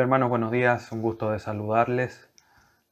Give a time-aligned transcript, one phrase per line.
[0.00, 2.30] Hermanos, buenos días, un gusto de saludarles.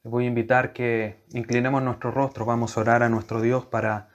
[0.03, 4.09] Les voy a invitar que inclinemos nuestro rostro, vamos a orar a nuestro Dios para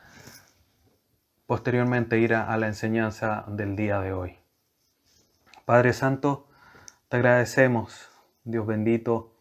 [1.47, 4.39] posteriormente ir a, la enseñanza del día de hoy.
[5.65, 6.47] Padre Santo,
[7.09, 8.13] te agradecemos,
[8.45, 9.35] Dios bendito,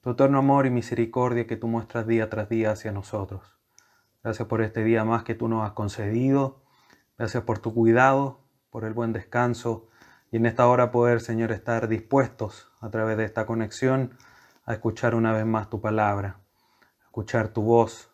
[0.00, 3.56] tu eterno amor y misericordia que tú muestras día tras día hacia nosotros.
[4.24, 6.64] Gracias por este día más que tú nos has concedido.
[7.16, 9.89] Gracias por tu cuidado, por el buen descanso
[10.30, 14.16] y en esta hora poder, Señor, estar dispuestos a través de esta conexión
[14.64, 16.40] a escuchar una vez más tu palabra,
[17.02, 18.10] escuchar tu voz.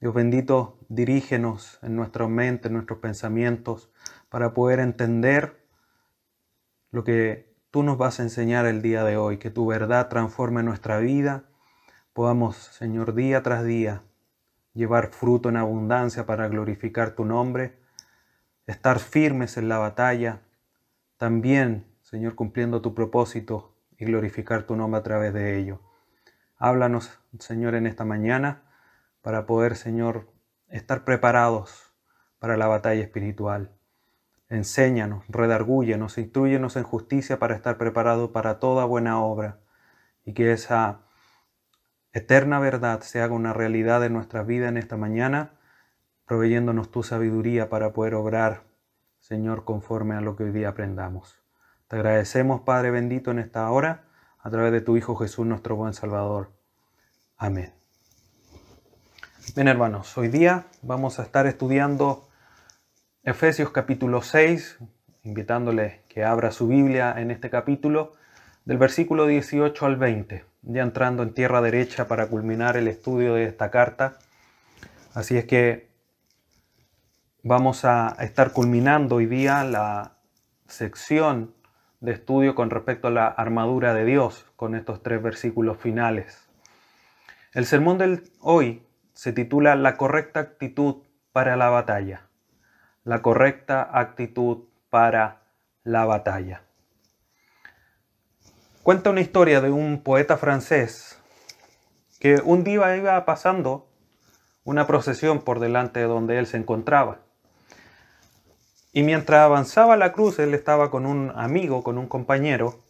[0.00, 3.90] Dios bendito, dirígenos en nuestra mente, en nuestros pensamientos,
[4.28, 5.66] para poder entender
[6.90, 10.62] lo que tú nos vas a enseñar el día de hoy, que tu verdad transforme
[10.62, 11.44] nuestra vida,
[12.12, 14.02] podamos, Señor, día tras día
[14.72, 17.78] llevar fruto en abundancia para glorificar tu nombre,
[18.66, 20.42] estar firmes en la batalla,
[21.20, 25.82] también, Señor, cumpliendo tu propósito y glorificar tu nombre a través de ello.
[26.56, 28.62] Háblanos, Señor, en esta mañana
[29.20, 30.32] para poder, Señor,
[30.70, 31.92] estar preparados
[32.38, 33.70] para la batalla espiritual.
[34.48, 39.58] Enséñanos, redargúyenos, instruyenos en justicia para estar preparados para toda buena obra
[40.24, 41.02] y que esa
[42.14, 45.52] eterna verdad se haga una realidad en nuestra vida en esta mañana,
[46.24, 48.69] proveyéndonos tu sabiduría para poder obrar,
[49.20, 51.40] Señor, conforme a lo que hoy día aprendamos.
[51.88, 54.04] Te agradecemos, Padre bendito, en esta hora,
[54.38, 56.50] a través de tu Hijo Jesús, nuestro buen Salvador.
[57.36, 57.72] Amén.
[59.54, 62.28] Bien, hermanos, hoy día vamos a estar estudiando
[63.22, 64.78] Efesios capítulo 6,
[65.24, 68.14] invitándole que abra su Biblia en este capítulo,
[68.64, 73.44] del versículo 18 al 20, ya entrando en tierra derecha para culminar el estudio de
[73.44, 74.18] esta carta.
[75.12, 75.89] Así es que
[77.42, 80.16] vamos a estar culminando hoy día la
[80.66, 81.54] sección
[82.00, 86.48] de estudio con respecto a la armadura de Dios con estos tres versículos finales.
[87.52, 90.96] El sermón del hoy se titula La correcta actitud
[91.32, 92.28] para la batalla.
[93.04, 95.42] La correcta actitud para
[95.82, 96.62] la batalla.
[98.82, 101.18] Cuenta una historia de un poeta francés
[102.18, 103.88] que un día iba pasando
[104.64, 107.20] una procesión por delante de donde él se encontraba.
[108.92, 112.80] Y mientras avanzaba la cruz, él estaba con un amigo, con un compañero,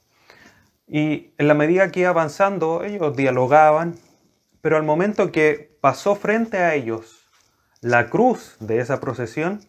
[0.92, 3.94] y en la medida que iba avanzando, ellos dialogaban,
[4.60, 7.28] pero al momento que pasó frente a ellos
[7.80, 9.60] la cruz de esa procesión,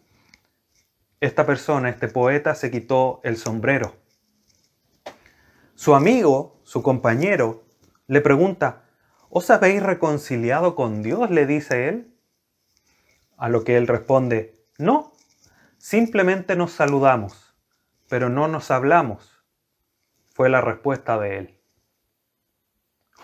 [1.20, 3.94] esta persona, este poeta, se quitó el sombrero.
[5.76, 7.62] Su amigo, su compañero,
[8.08, 8.82] le pregunta,
[9.30, 11.30] ¿os habéis reconciliado con Dios?
[11.30, 12.16] le dice él.
[13.36, 15.11] A lo que él responde, no,
[15.82, 17.56] Simplemente nos saludamos,
[18.08, 19.42] pero no nos hablamos,
[20.32, 21.60] fue la respuesta de él.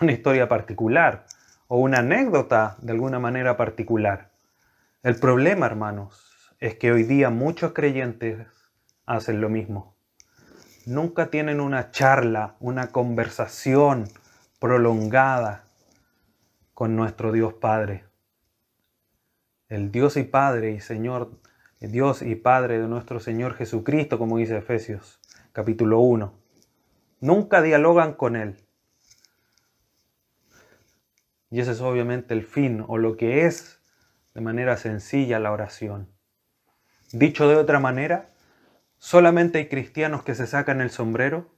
[0.00, 1.26] Una historia particular
[1.68, 4.32] o una anécdota de alguna manera particular.
[5.04, 8.44] El problema, hermanos, es que hoy día muchos creyentes
[9.06, 9.94] hacen lo mismo.
[10.84, 14.08] Nunca tienen una charla, una conversación
[14.58, 15.62] prolongada
[16.74, 18.04] con nuestro Dios Padre.
[19.68, 21.38] El Dios y Padre y Señor
[21.86, 25.20] Dios y Padre de nuestro Señor Jesucristo, como dice Efesios
[25.52, 26.34] capítulo 1.
[27.20, 28.56] Nunca dialogan con Él.
[31.50, 33.80] Y ese es obviamente el fin o lo que es
[34.34, 36.08] de manera sencilla la oración.
[37.12, 38.30] Dicho de otra manera,
[38.98, 41.50] solamente hay cristianos que se sacan el sombrero,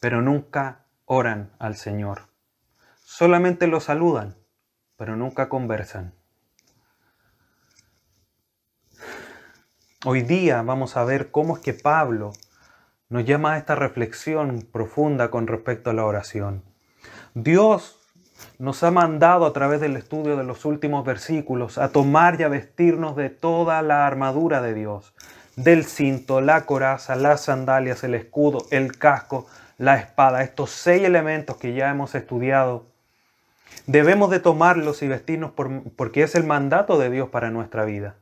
[0.00, 2.28] pero nunca oran al Señor.
[2.96, 4.36] Solamente lo saludan,
[4.96, 6.17] pero nunca conversan.
[10.04, 12.30] Hoy día vamos a ver cómo es que Pablo
[13.08, 16.62] nos llama a esta reflexión profunda con respecto a la oración.
[17.34, 17.98] Dios
[18.60, 22.48] nos ha mandado a través del estudio de los últimos versículos a tomar y a
[22.48, 25.14] vestirnos de toda la armadura de Dios,
[25.56, 31.56] del cinto, la coraza, las sandalias, el escudo, el casco, la espada, estos seis elementos
[31.56, 32.86] que ya hemos estudiado.
[33.88, 35.50] Debemos de tomarlos y vestirnos
[35.96, 38.14] porque es el mandato de Dios para nuestra vida.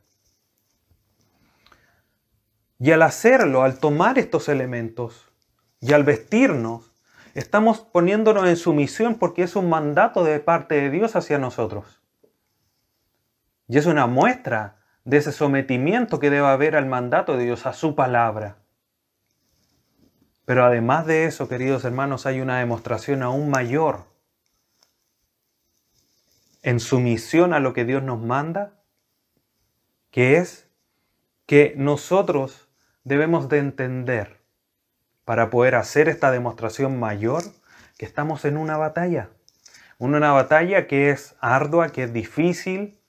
[2.79, 5.31] Y al hacerlo, al tomar estos elementos
[5.79, 6.91] y al vestirnos,
[7.33, 12.01] estamos poniéndonos en sumisión porque es un mandato de parte de Dios hacia nosotros.
[13.67, 17.73] Y es una muestra de ese sometimiento que debe haber al mandato de Dios, a
[17.73, 18.57] su palabra.
[20.45, 24.05] Pero además de eso, queridos hermanos, hay una demostración aún mayor
[26.61, 28.73] en sumisión a lo que Dios nos manda,
[30.11, 30.69] que es
[31.45, 32.66] que nosotros
[33.07, 34.41] debemos de entender
[35.23, 37.41] para poder hacer esta demostración mayor
[37.97, 39.29] que estamos en una batalla.
[39.97, 42.99] Una batalla que es ardua, que es difícil,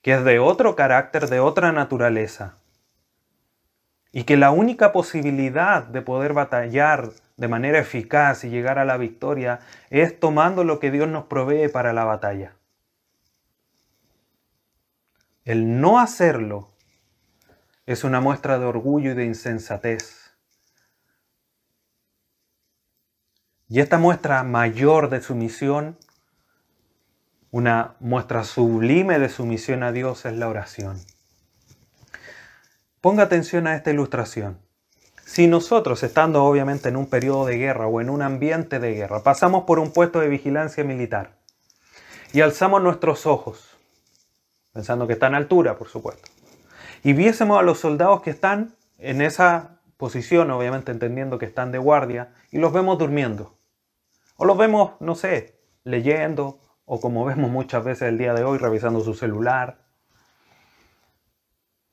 [0.00, 2.56] que es de otro carácter, de otra naturaleza.
[4.10, 8.96] Y que la única posibilidad de poder batallar de manera eficaz y llegar a la
[8.96, 9.60] victoria
[9.90, 12.54] es tomando lo que Dios nos provee para la batalla.
[15.44, 16.71] El no hacerlo
[17.86, 20.34] es una muestra de orgullo y de insensatez.
[23.68, 25.96] Y esta muestra mayor de sumisión,
[27.50, 31.00] una muestra sublime de sumisión a Dios es la oración.
[33.00, 34.58] Ponga atención a esta ilustración.
[35.24, 39.22] Si nosotros, estando obviamente en un periodo de guerra o en un ambiente de guerra,
[39.22, 41.38] pasamos por un puesto de vigilancia militar
[42.32, 43.76] y alzamos nuestros ojos,
[44.72, 46.30] pensando que está en altura, por supuesto,
[47.02, 51.78] y viésemos a los soldados que están en esa posición, obviamente entendiendo que están de
[51.78, 53.58] guardia, y los vemos durmiendo.
[54.36, 58.58] O los vemos, no sé, leyendo, o como vemos muchas veces el día de hoy,
[58.58, 59.82] revisando su celular,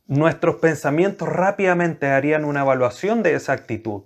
[0.06, 4.03] nuestros pensamientos rápidamente harían una evaluación de esa actitud.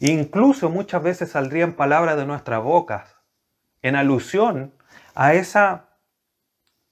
[0.00, 3.16] Incluso muchas veces saldrían palabras de nuestras bocas
[3.80, 4.74] en alusión
[5.14, 5.88] a esa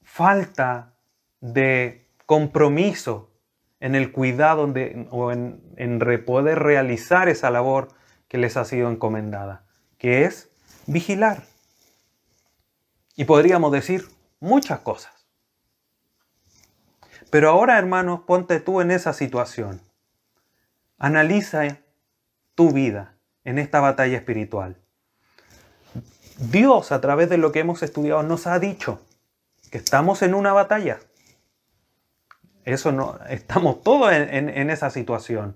[0.01, 0.95] falta
[1.41, 3.31] de compromiso
[3.79, 4.71] en el cuidado
[5.09, 7.87] o en, en poder realizar esa labor
[8.27, 9.65] que les ha sido encomendada,
[9.97, 10.51] que es
[10.85, 11.43] vigilar.
[13.15, 14.07] Y podríamos decir
[14.39, 15.13] muchas cosas.
[17.31, 19.81] Pero ahora, hermanos, ponte tú en esa situación.
[20.97, 21.79] Analiza
[22.55, 24.77] tu vida en esta batalla espiritual.
[26.37, 29.01] Dios, a través de lo que hemos estudiado, nos ha dicho
[29.71, 30.99] que estamos en una batalla.
[32.67, 35.55] Eso no, estamos todos en, esa situación.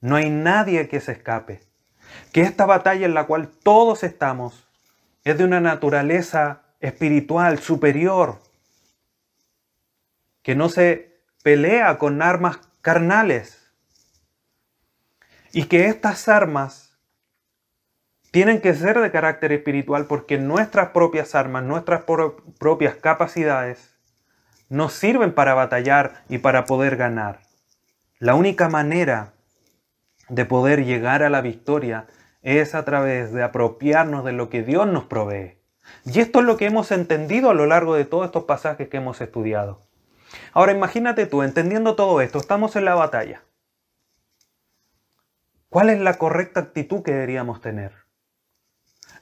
[0.00, 1.60] No hay nadie que se escape.
[2.32, 4.66] Que esta batalla en la cual todos estamos
[5.24, 8.38] es de una naturaleza espiritual superior
[10.42, 13.70] que no se pelea con armas carnales
[15.52, 16.96] y que estas armas
[18.30, 22.04] tienen que ser de carácter espiritual porque nuestras propias armas, nuestras
[22.58, 23.95] propias capacidades
[24.68, 27.40] nos sirven para batallar y para poder ganar.
[28.18, 29.34] La única manera
[30.28, 32.06] de poder llegar a la victoria
[32.42, 35.58] es a través de apropiarnos de lo que Dios nos provee.
[36.04, 38.96] Y esto es lo que hemos entendido a lo largo de todos estos pasajes que
[38.96, 39.82] hemos estudiado.
[40.52, 43.42] Ahora imagínate tú, entendiendo todo esto, estamos en la batalla.
[45.68, 47.92] ¿Cuál es la correcta actitud que deberíamos tener?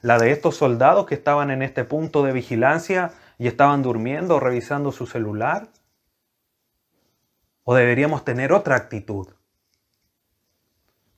[0.01, 4.91] ¿La de estos soldados que estaban en este punto de vigilancia y estaban durmiendo revisando
[4.91, 5.69] su celular?
[7.63, 9.29] ¿O deberíamos tener otra actitud?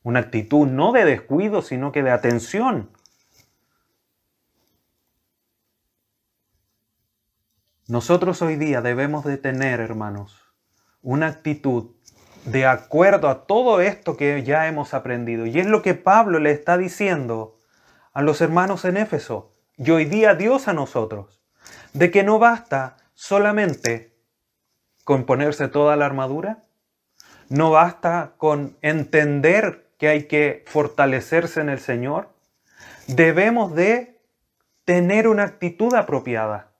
[0.04, 2.92] Una actitud no de descuido, sino que de atención
[7.90, 10.54] Nosotros hoy día debemos de tener, hermanos,
[11.02, 11.96] una actitud
[12.44, 15.46] de acuerdo a todo esto que ya hemos aprendido.
[15.46, 17.62] Y es lo que Pablo le está diciendo
[18.12, 21.37] a los hermanos en Éfeso y hoy día Dios a nosotros,
[21.94, 24.13] de que no basta solamente
[25.03, 26.65] con ponerse toda la armadura,
[27.50, 32.29] no basta con entender que hay que fortalecerse en el Señor,
[33.08, 34.22] debemos de
[34.86, 36.72] tener una actitud apropiada.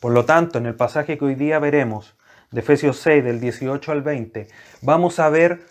[0.00, 2.16] Por lo tanto, en el pasaje que hoy día veremos,
[2.50, 4.48] de Efesios 6, del 18 al 20,
[4.82, 5.66] vamos a ver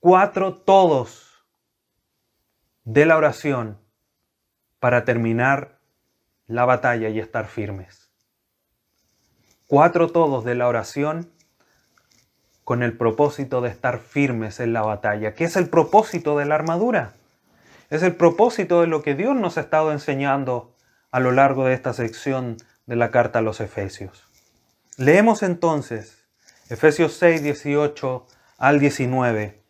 [0.00, 1.44] cuatro todos
[2.84, 3.78] de la oración
[4.78, 5.78] para terminar
[6.52, 8.10] la batalla y estar firmes.
[9.66, 11.30] Cuatro todos de la oración
[12.62, 16.54] con el propósito de estar firmes en la batalla, que es el propósito de la
[16.54, 17.14] armadura.
[17.88, 20.74] Es el propósito de lo que Dios nos ha estado enseñando
[21.10, 24.24] a lo largo de esta sección de la carta a los Efesios.
[24.98, 26.24] Leemos entonces
[26.68, 28.26] Efesios 6, 18
[28.58, 29.62] al 19.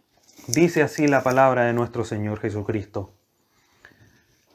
[0.49, 3.15] Dice así la palabra de nuestro Señor Jesucristo.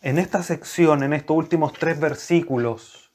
[0.00, 3.10] en esta sección, en estos últimos tres versículos,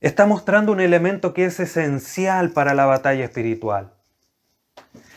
[0.00, 3.92] está mostrando un elemento que es esencial para la batalla espiritual.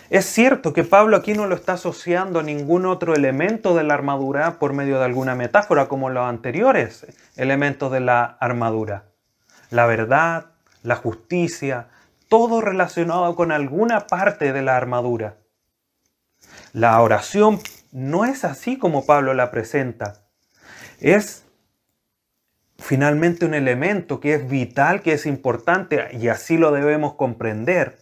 [0.09, 3.93] Es cierto que Pablo aquí no lo está asociando a ningún otro elemento de la
[3.93, 9.03] armadura por medio de alguna metáfora como los anteriores elementos de la armadura.
[9.69, 10.47] La verdad,
[10.81, 11.89] la justicia,
[12.27, 15.37] todo relacionado con alguna parte de la armadura.
[16.73, 17.59] La oración
[17.91, 20.25] no es así como Pablo la presenta.
[20.99, 21.45] Es
[22.77, 27.97] finalmente un elemento que es vital, que es importante y así lo debemos comprender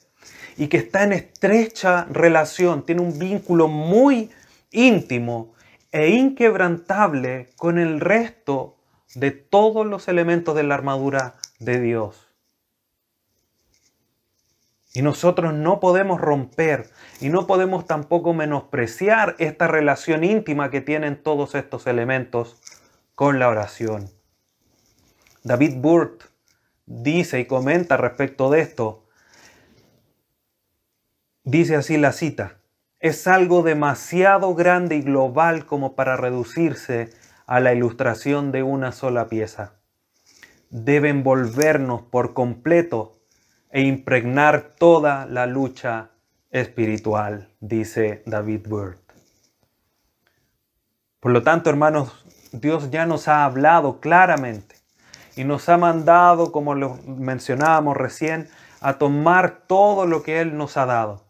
[0.57, 4.31] y que está en estrecha relación, tiene un vínculo muy
[4.71, 5.53] íntimo
[5.91, 8.77] e inquebrantable con el resto
[9.15, 12.26] de todos los elementos de la armadura de Dios.
[14.97, 16.89] Y nosotros no podemos romper
[17.21, 22.59] y no podemos tampoco menospreciar esta relación íntima que tienen todos estos elementos
[23.13, 24.09] con la oración.
[25.43, 26.23] David Burt
[26.87, 29.03] dice y comenta respecto de esto,
[31.43, 32.57] Dice así la cita,
[32.99, 37.11] es algo demasiado grande y global como para reducirse
[37.45, 39.73] a la ilustración de una sola pieza.
[40.71, 43.16] Debe envolvernos por completo
[43.71, 46.09] e impregnar toda la lucha
[46.51, 48.99] espiritual, dice David Burt.
[51.19, 54.75] Por lo tanto, hermanos, Dios ya nos ha hablado claramente
[55.35, 58.47] y nos ha mandado, como lo mencionábamos recién,
[58.79, 61.27] a tomar todo lo que Él nos ha dado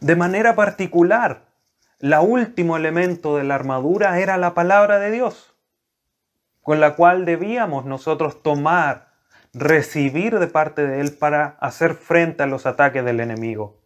[0.00, 1.42] de manera particular,
[2.00, 5.54] el último elemento de la armadura era la palabra de Dios,
[6.62, 9.09] con la cual debíamos nosotros tomar,
[9.52, 13.80] recibir de parte de Él para hacer frente a los ataques del enemigo.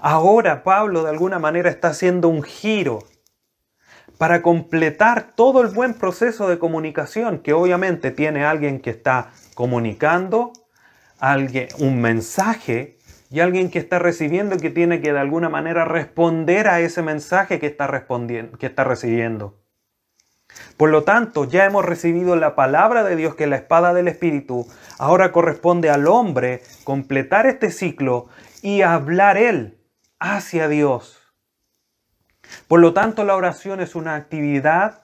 [0.00, 3.00] Ahora Pablo de alguna manera está haciendo un giro
[4.18, 10.52] para completar todo el buen proceso de comunicación que obviamente tiene alguien que está comunicando,
[11.18, 12.98] alguien, un mensaje
[13.30, 17.02] y alguien que está recibiendo y que tiene que de alguna manera responder a ese
[17.02, 19.60] mensaje que está, respondiendo, que está recibiendo.
[20.76, 24.66] Por lo tanto, ya hemos recibido la palabra de Dios que la espada del Espíritu.
[24.98, 28.28] Ahora corresponde al hombre completar este ciclo
[28.62, 29.78] y hablar él
[30.18, 31.18] hacia Dios.
[32.66, 35.02] Por lo tanto, la oración es una actividad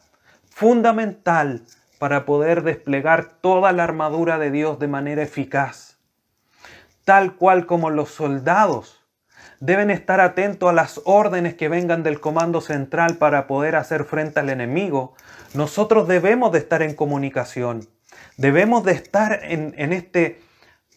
[0.49, 1.63] fundamental
[1.99, 5.95] para poder desplegar toda la armadura de Dios de manera eficaz
[7.05, 9.03] tal cual como los soldados
[9.61, 14.41] deben estar atentos a las órdenes que vengan del comando central para poder hacer frente
[14.41, 15.15] al enemigo,
[15.55, 17.89] nosotros debemos de estar en comunicación,
[18.37, 20.43] debemos de estar en, este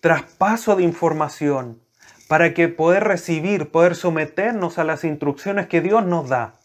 [0.02, 1.80] traspaso de información
[2.28, 6.56] para que poder recibir, poder someternos a las instrucciones que Dios nos da.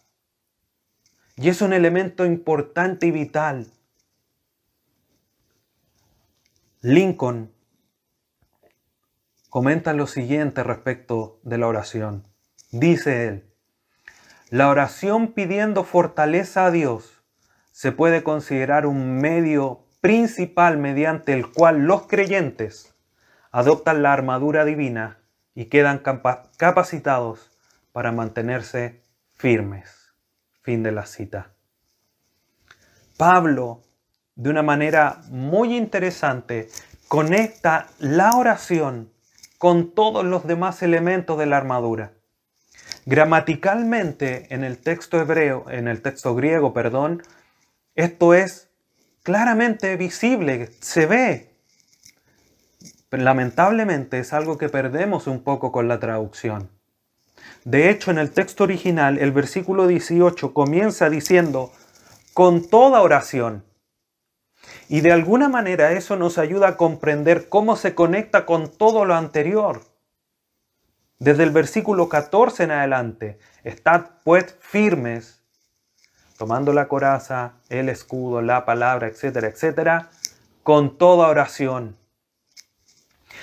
[1.37, 3.71] Y es un elemento importante y vital.
[6.81, 7.53] Lincoln
[9.51, 12.27] comenta lo siguiente respecto de la oración.
[12.71, 13.53] Dice él,
[14.49, 17.22] la oración pidiendo fortaleza a Dios
[17.73, 22.95] se puede considerar un medio principal mediante el cual los creyentes
[23.51, 25.19] adoptan la armadura divina
[25.55, 26.03] y quedan
[26.57, 27.51] capacitados
[27.93, 29.03] para mantenerse
[29.35, 30.13] firmes.
[30.63, 31.53] Fin de la cita.
[33.17, 33.83] Pablo,
[34.35, 36.69] de una manera muy interesante,
[37.09, 39.13] conecta la oración
[39.59, 42.13] con todos los demás elementos de la armadura.
[43.05, 47.23] Gramaticalmente, en el texto hebreo, en el texto griego, perdón,
[47.95, 48.71] esto es
[49.23, 51.49] claramente visible, se ve.
[53.11, 56.71] lamentablemente es algo que perdemos un poco con la traducción.
[57.65, 61.73] De hecho, en el texto original, el versículo 18 comienza diciendo,
[62.33, 63.65] con toda oración.
[64.89, 69.15] Y de alguna manera eso nos ayuda a comprender cómo se conecta con todo lo
[69.15, 69.83] anterior.
[71.19, 75.42] Desde el versículo 14 en adelante, estad pues firmes,
[76.43, 80.11] tomando la coraza, el escudo, la palabra, etcétera, etcétera,
[80.65, 81.97] con toda oración.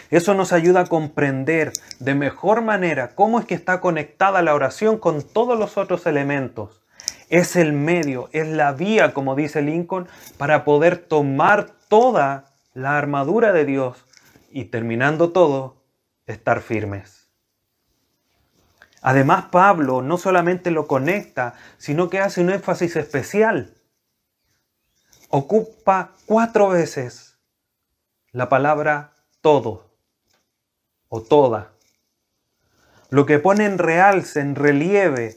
[0.10, 4.98] Eso nos ayuda a comprender de mejor manera cómo es que está conectada la oración
[4.98, 6.82] con todos los otros elementos
[7.30, 13.54] es el medio, es la vía, como dice Lincoln, para poder tomar toda la armadura
[13.54, 14.04] de Dios
[14.52, 15.78] y terminando todo,
[16.26, 17.19] estar firmes.
[19.02, 23.76] Además, Pablo no solamente lo conecta, sino que hace un énfasis especial.
[25.30, 27.38] Ocupa cuatro veces
[28.32, 29.96] la palabra todo
[31.08, 31.74] o toda.
[33.10, 35.36] Lo que pone en realce, en relieve,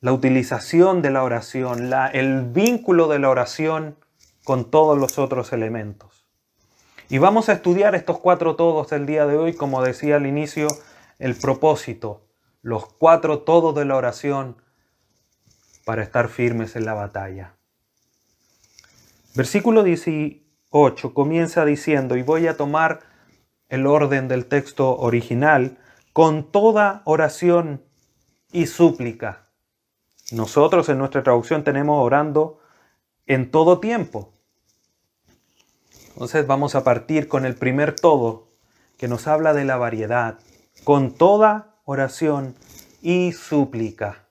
[0.00, 3.96] la utilización de la oración, el vínculo de la oración
[4.44, 6.26] con todos los otros elementos.
[7.08, 10.68] Y vamos a estudiar estos cuatro todos el día de hoy, como decía al inicio,
[11.18, 12.26] el propósito,
[12.62, 14.60] los cuatro todos de la oración
[15.84, 17.54] para estar firmes en la batalla.
[19.34, 23.00] Versículo 18 comienza diciendo, y voy a tomar
[23.68, 25.78] el orden del texto original,
[26.12, 27.84] con toda oración
[28.52, 29.50] y súplica.
[30.32, 32.60] Nosotros en nuestra traducción tenemos orando
[33.26, 34.32] en todo tiempo.
[36.14, 38.48] Entonces vamos a partir con el primer todo,
[38.96, 40.38] que nos habla de la variedad,
[40.84, 42.54] con toda oración
[43.02, 44.26] y súplica.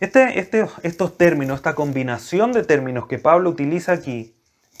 [0.00, 4.36] Este, este, estos términos, esta combinación de términos que Pablo utiliza aquí,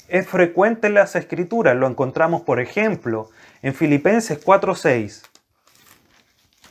[0.06, 1.76] es frecuente en las escrituras.
[1.76, 3.30] Lo encontramos, por ejemplo,
[3.62, 5.22] en Filipenses 4:6,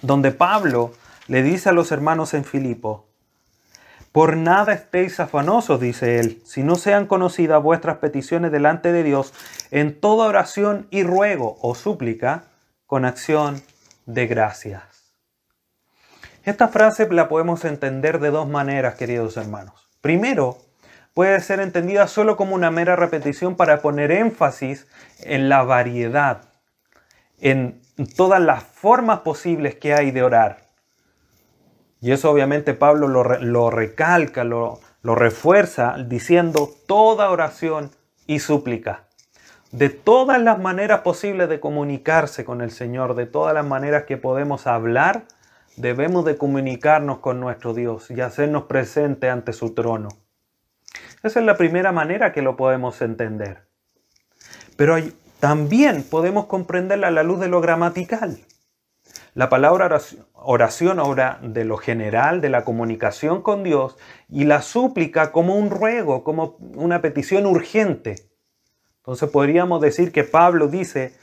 [0.02, 0.94] donde Pablo
[1.28, 3.07] le dice a los hermanos en Filipo,
[4.12, 9.34] por nada estéis afanosos, dice él, si no sean conocidas vuestras peticiones delante de Dios
[9.72, 12.46] en toda oración y ruego o súplica
[12.86, 13.62] con acción
[14.06, 14.84] de gracias.
[16.44, 19.90] Esta frase la podemos entender de dos maneras, queridos hermanos.
[20.00, 20.58] Primero,
[21.14, 24.88] puede ser entendida solo como una mera repetición para poner énfasis
[25.20, 26.44] en la variedad,
[27.40, 27.82] en
[28.16, 30.67] todas las formas posibles que hay de orar.
[32.02, 37.92] Y eso obviamente Pablo lo, recalca, lo, lo refuerza diciendo toda oración
[38.28, 39.08] y súplica.
[39.72, 44.18] De todas las maneras posibles de comunicarse con el Señor, de todas las maneras que
[44.18, 45.26] podemos hablar,
[45.76, 50.10] debemos de comunicarnos con nuestro Dios y hacernos presente ante su trono.
[51.24, 53.68] Esa es la primera manera que lo podemos entender.
[54.76, 54.96] Pero
[55.40, 58.40] también podemos comprenderla a la luz de lo gramatical.
[59.38, 60.02] La palabra
[60.34, 63.96] oración, obra de lo general, de la comunicación con Dios,
[64.30, 68.16] y la súplica como un ruego, como una petición urgente.
[68.96, 71.16] Entonces podríamos decir que Pablo dice,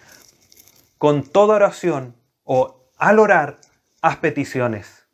[0.96, 3.57] con toda oración o al orar,
[4.00, 5.09] haz peticiones.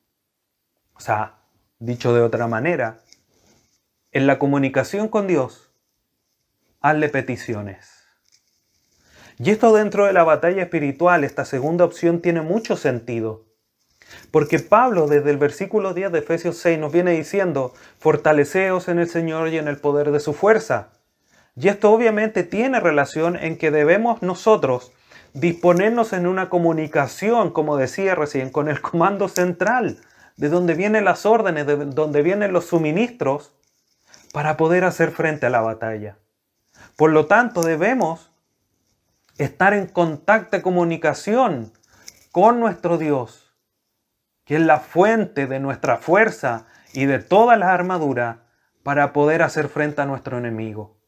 [0.92, 1.38] O sea,
[1.78, 3.00] dicho de otra manera,
[4.12, 5.72] en la comunicación con Dios,
[6.82, 7.99] hazle peticiones.
[9.42, 13.46] Y esto dentro de la batalla espiritual, esta segunda opción tiene mucho sentido.
[14.30, 19.08] Porque Pablo desde el versículo 10 de Efesios 6 nos viene diciendo, fortaleceos en el
[19.08, 20.90] Señor y en el poder de su fuerza.
[21.56, 24.92] Y esto obviamente tiene relación en que debemos nosotros
[25.32, 30.00] disponernos en una comunicación, como decía recién, con el comando central,
[30.36, 33.54] de donde vienen las órdenes, de donde vienen los suministros,
[34.34, 36.18] para poder hacer frente a la batalla.
[36.96, 38.29] Por lo tanto, debemos
[39.44, 41.72] estar en contacto, comunicación
[42.30, 43.54] con nuestro Dios,
[44.44, 48.46] que es la fuente de nuestra fuerza y de toda la armadura
[48.82, 50.98] para poder hacer frente a nuestro enemigo.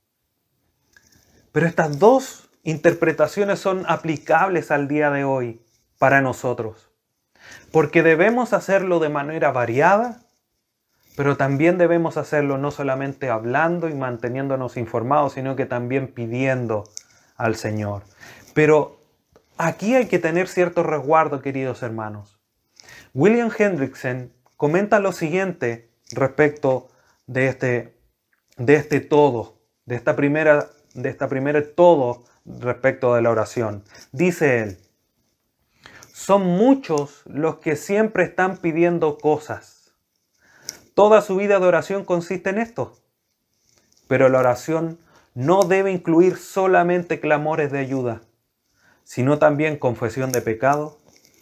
[1.53, 5.61] Pero estas dos interpretaciones son aplicables al día de hoy
[5.99, 6.91] para nosotros,
[7.71, 10.23] porque debemos hacerlo de manera variada,
[11.17, 16.85] pero también debemos hacerlo no solamente hablando y manteniéndonos informados, sino que también pidiendo
[17.37, 18.05] al Señor.
[18.55, 19.01] Pero
[19.57, 22.39] aquí hay que tener cierto resguardo, queridos hermanos.
[23.15, 26.89] William Hendrickson comenta lo siguiente respecto
[27.27, 27.97] de este,
[28.57, 33.85] de este todo, de esta primera, de esta primera todo respecto de la oración.
[34.13, 34.79] Dice él,
[36.13, 39.95] son muchos los que siempre están pidiendo cosas.
[40.95, 42.99] Toda su vida de oración consiste en esto.
[44.09, 44.99] Pero la oración
[45.35, 48.21] no debe incluir solamente clamores de ayuda,
[49.05, 50.99] sino también confesión de pecado,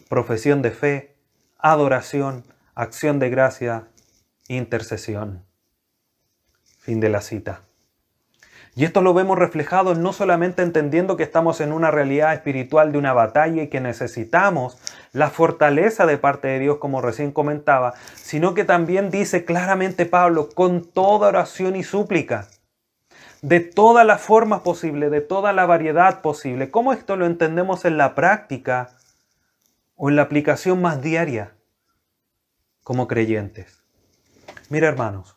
[0.08, 1.16] profesión de fe,
[1.58, 3.88] adoración, acción de gracia,
[4.48, 5.44] intercesión.
[6.78, 7.62] Fin de la cita.
[8.76, 12.98] Y esto lo vemos reflejado no solamente entendiendo que estamos en una realidad espiritual de
[12.98, 14.78] una batalla y que necesitamos
[15.12, 20.48] la fortaleza de parte de Dios, como recién comentaba, sino que también dice claramente Pablo,
[20.54, 22.46] con toda oración y súplica
[23.42, 26.70] de todas las formas posibles, de toda la variedad posible.
[26.70, 28.90] ¿Cómo esto lo entendemos en la práctica
[29.96, 31.54] o en la aplicación más diaria
[32.82, 33.82] como creyentes?
[34.68, 35.36] Mira hermanos,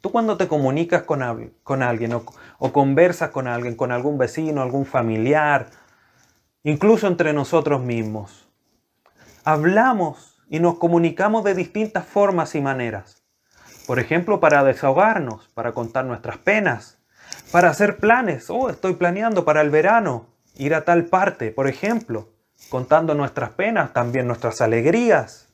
[0.00, 2.24] tú cuando te comunicas con, con alguien o,
[2.58, 5.70] o conversas con alguien, con algún vecino, algún familiar,
[6.64, 8.48] incluso entre nosotros mismos,
[9.44, 13.17] hablamos y nos comunicamos de distintas formas y maneras.
[13.88, 16.98] Por ejemplo, para desahogarnos, para contar nuestras penas,
[17.50, 18.50] para hacer planes.
[18.50, 22.28] Oh, estoy planeando para el verano ir a tal parte, por ejemplo,
[22.68, 25.48] contando nuestras penas, también nuestras alegrías.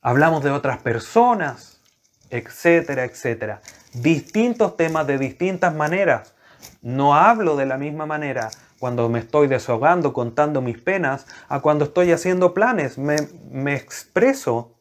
[0.00, 1.82] Hablamos de otras personas,
[2.30, 3.60] etcétera, etcétera.
[3.92, 6.32] Distintos temas de distintas maneras.
[6.80, 11.84] No hablo de la misma manera cuando me estoy desahogando, contando mis penas, a cuando
[11.84, 12.96] estoy haciendo planes.
[12.96, 13.16] Me,
[13.50, 14.72] me expreso,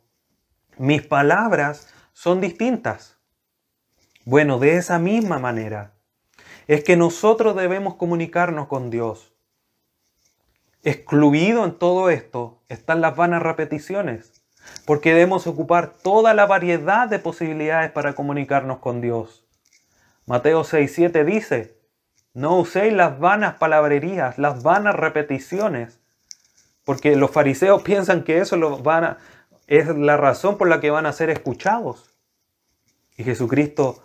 [0.82, 3.20] mis palabras son distintas.
[4.26, 5.94] Bueno, de esa misma manera
[6.66, 9.32] es que nosotros debemos comunicarnos con Dios.
[10.82, 14.42] Excluido en todo esto están las vanas repeticiones,
[14.88, 19.46] porque debemos ocupar toda la variedad de posibilidades para comunicarnos con Dios.
[20.26, 21.78] Mateo 6:7 dice,
[22.34, 26.00] no uséis las vanas palabrerías, las vanas repeticiones,
[26.84, 29.18] porque los fariseos piensan que eso lo van
[29.72, 32.10] es la razón por la que van a ser escuchados.
[33.16, 34.04] Y Jesucristo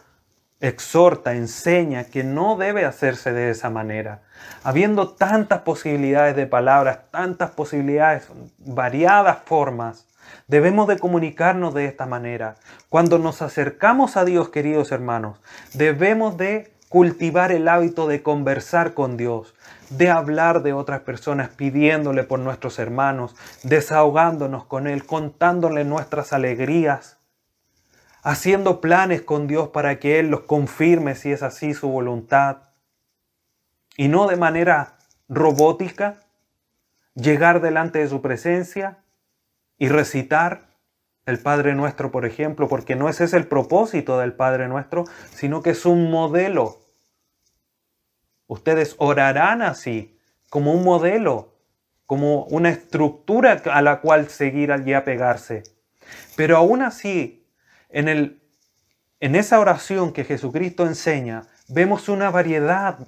[0.61, 4.23] exhorta, enseña que no debe hacerse de esa manera.
[4.63, 10.07] Habiendo tantas posibilidades de palabras, tantas posibilidades, variadas formas,
[10.47, 12.55] debemos de comunicarnos de esta manera.
[12.89, 15.41] Cuando nos acercamos a Dios, queridos hermanos,
[15.75, 19.57] debemos de cultivar el hábito de conversar con Dios,
[19.91, 27.19] de hablar de otras personas, pidiéndole por nuestros hermanos, desahogándonos con Él, contándole nuestras alegrías,
[28.23, 32.59] haciendo planes con Dios para que Él los confirme si es así su voluntad.
[33.97, 36.19] Y no de manera robótica,
[37.15, 38.99] llegar delante de su presencia
[39.79, 40.67] y recitar
[41.27, 45.61] el Padre Nuestro, por ejemplo, porque no ese es el propósito del Padre Nuestro, sino
[45.61, 46.79] que es un modelo.
[48.47, 50.19] Ustedes orarán así,
[50.51, 51.55] como un modelo,
[52.07, 55.65] como una estructura a la cual seguir y apegarse.
[56.37, 57.45] Pero aún así,
[57.89, 58.41] en, el,
[59.21, 62.99] en esa oración que Jesucristo enseña, vemos una variedad.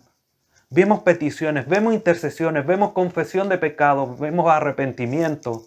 [0.71, 5.65] Vemos peticiones, vemos intercesiones, vemos confesión de pecados, vemos arrepentimiento,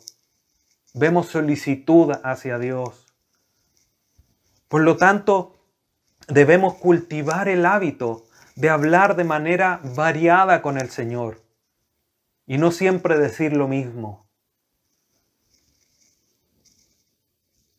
[0.93, 3.07] vemos solicitud hacia Dios.
[4.67, 5.57] Por lo tanto,
[6.27, 8.25] debemos cultivar el hábito
[8.61, 11.41] de hablar de manera variada con el Señor
[12.45, 14.27] y no siempre decir lo mismo.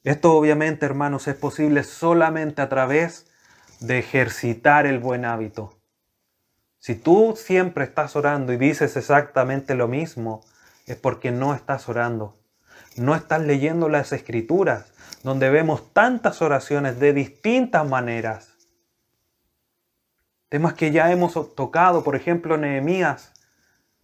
[0.03, 3.31] Esto obviamente, hermanos, es posible solamente a través
[3.79, 5.79] de ejercitar el buen hábito.
[6.81, 10.45] Si tú siempre estás orando y dices exactamente lo mismo,
[10.87, 12.37] es porque no estás orando.
[12.97, 14.93] No estás leyendo las escrituras,
[15.23, 18.52] donde vemos tantas oraciones de distintas maneras.
[20.53, 23.33] Temas que ya hemos tocado, por ejemplo, Nehemías.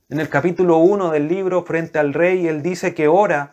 [0.08, 3.52] En el capítulo 1 del libro, frente al rey, él dice que ora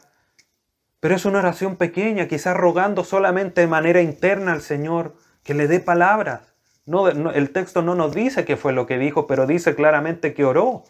[1.01, 5.67] pero es una oración pequeña, quizás rogando solamente de manera interna al Señor que le
[5.67, 6.55] dé palabras.
[6.85, 10.45] No, el texto no nos dice qué fue lo que dijo, pero dice claramente que
[10.45, 10.85] oró,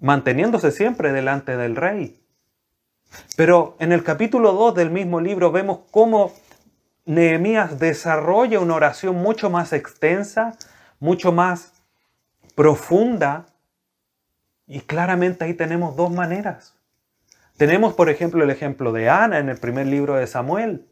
[0.00, 2.20] manteniéndose siempre delante del rey.
[3.36, 6.32] Pero en el capítulo 2 del mismo libro vemos cómo
[7.06, 10.56] Nehemías desarrolla una oración mucho más extensa,
[10.98, 11.72] mucho más
[12.56, 13.46] profunda,
[14.66, 16.74] y claramente ahí tenemos dos maneras.
[17.56, 20.88] Tenemos, por ejemplo, el ejemplo de Ana en el primer libro de Samuel,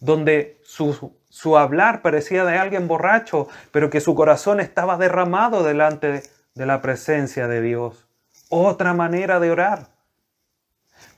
[0.00, 6.22] donde su, su hablar parecía de alguien borracho, pero que su corazón estaba derramado delante
[6.54, 8.08] de la presencia de Dios.
[8.48, 9.90] Otra manera de orar.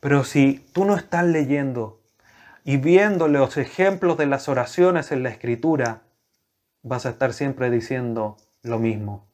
[0.01, 2.00] Pero si tú no estás leyendo
[2.65, 6.03] y viendo los ejemplos de las oraciones en la escritura,
[6.83, 9.27] vas a estar siempre diciendo lo mismo.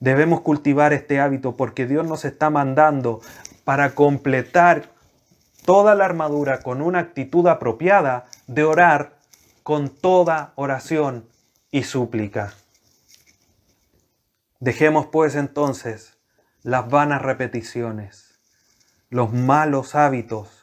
[0.00, 3.20] Debemos cultivar este hábito porque Dios nos está mandando
[3.64, 4.90] para completar
[5.64, 9.18] toda la armadura con una actitud apropiada de orar
[9.62, 11.28] con toda oración
[11.70, 12.54] y súplica.
[14.58, 16.18] Dejemos pues entonces
[16.62, 18.38] las vanas repeticiones,
[19.08, 20.59] los malos hábitos.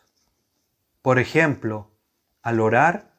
[1.02, 1.92] Por ejemplo,
[2.42, 3.18] al orar,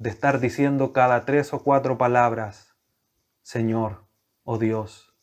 [0.00, 2.74] de estar diciendo cada tres o cuatro palabras,
[3.42, 4.06] Señor
[4.44, 5.14] o oh Dios.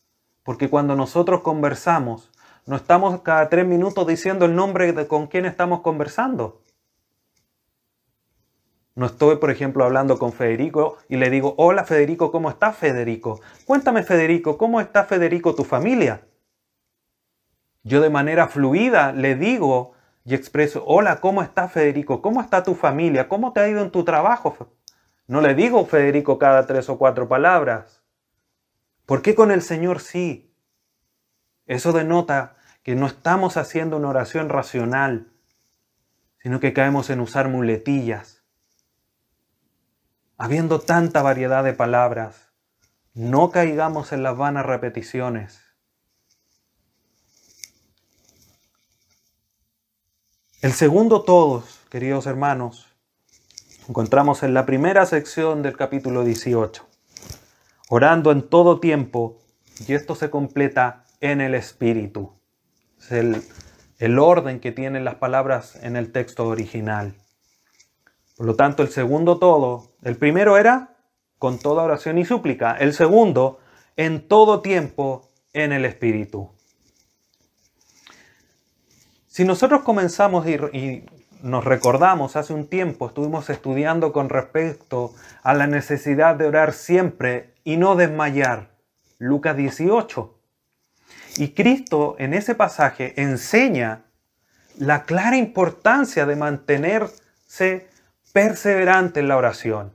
[0.44, 2.32] Porque cuando nosotros conversamos,
[2.68, 6.62] no estamos cada tres minutos diciendo el nombre de con quién estamos conversando.
[8.94, 13.42] No estoy, por ejemplo, hablando con Federico y le digo, hola Federico, ¿cómo estás Federico?
[13.66, 16.22] Cuéntame Federico, ¿cómo está Federico tu familia?
[17.84, 19.94] Yo de manera fluida le digo
[20.28, 22.22] y expreso, hola, ¿cómo está Federico?
[22.22, 23.30] ¿Cómo está tu familia?
[23.30, 24.76] ¿Cómo te ha ido en tu trabajo?
[25.26, 28.04] No le digo Federico cada tres o cuatro palabras.
[29.06, 30.54] ¿Por qué con el Señor sí?
[31.66, 35.32] Eso denota que no estamos haciendo una oración racional,
[36.40, 38.44] sino que caemos en usar muletillas.
[40.38, 42.52] Habiendo tanta variedad de palabras,
[43.14, 45.67] no caigamos en las vanas repeticiones.
[50.60, 52.88] El segundo todos, queridos hermanos,
[53.88, 56.84] encontramos en la primera sección del capítulo 18.
[57.90, 59.38] orando en todo tiempo,
[59.88, 62.34] y esto se completa en el Espíritu.
[63.00, 63.44] Es el,
[64.00, 67.14] el orden que tienen las palabras en el texto original.
[68.36, 70.98] Por lo tanto, el segundo todo, el primero era
[71.38, 73.60] con toda oración y súplica, el segundo,
[73.96, 76.57] en todo tiempo en el Espíritu.
[79.38, 81.06] Si nosotros comenzamos y,
[81.44, 87.54] nos recordamos hace un tiempo, estuvimos estudiando con respecto a la necesidad de orar siempre
[87.64, 88.72] y no desmayar.
[89.20, 90.40] Lucas 18.
[91.38, 94.06] Y Cristo en ese pasaje enseña
[94.76, 97.90] la clara importancia de mantenerse
[98.34, 99.94] perseverante en la oración.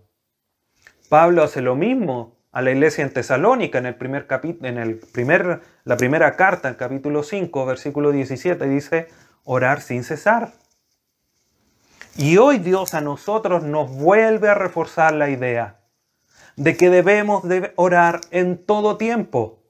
[1.09, 4.29] Pablo hace lo mismo a la iglesia en Tesalónica en el primer
[4.63, 9.09] en el primer, la primera carta, en capítulo 5, versículo 17, dice,
[9.45, 10.53] orar sin cesar.
[12.17, 15.81] Y hoy Dios a nosotros nos vuelve a reforzar la idea
[16.57, 19.63] de que debemos de orar en todo tiempo,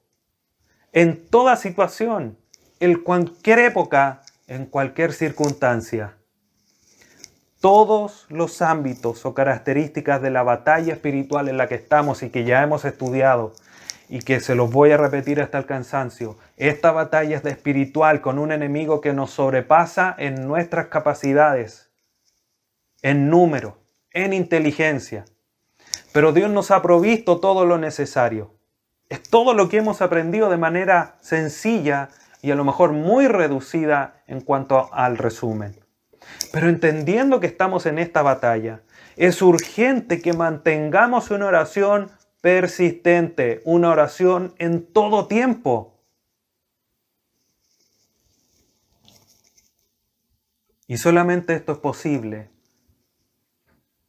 [0.91, 2.37] en toda situación,
[2.79, 6.17] en cualquier época, en cualquier circunstancia.
[7.61, 12.43] Todos los ámbitos o características de la batalla espiritual en la que estamos y que
[12.43, 13.53] ya hemos estudiado
[14.09, 18.21] y que se los voy a repetir hasta el cansancio, esta batalla es de espiritual
[18.21, 21.91] con un enemigo que nos sobrepasa en nuestras capacidades,
[23.01, 23.79] en número,
[24.11, 25.25] en inteligencia.
[26.11, 28.53] Pero Dios nos ha provisto todo lo necesario.
[29.09, 32.09] Es todo lo que hemos aprendido de manera sencilla
[32.41, 35.79] y a lo mejor muy reducida en cuanto al resumen.
[36.51, 38.81] Pero entendiendo que estamos en esta batalla,
[39.15, 42.11] es urgente que mantengamos una oración
[42.43, 45.97] persistente, una oración en todo tiempo.
[50.87, 52.49] Y solamente esto es posible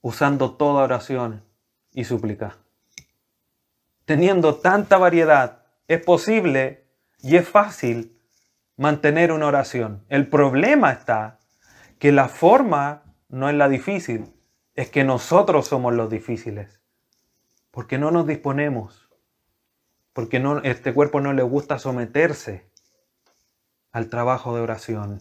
[0.00, 1.44] usando toda oración
[1.92, 2.56] y súplica.
[4.04, 6.88] Teniendo tanta variedad, es posible
[7.20, 8.20] y es fácil
[8.76, 10.04] mantener una oración.
[10.08, 11.38] El problema está
[12.00, 14.34] que la forma no es la difícil,
[14.74, 16.80] es que nosotros somos los difíciles
[17.74, 19.10] porque no nos disponemos,
[20.12, 22.70] porque este cuerpo no le gusta someterse
[23.90, 25.20] al trabajo de oración.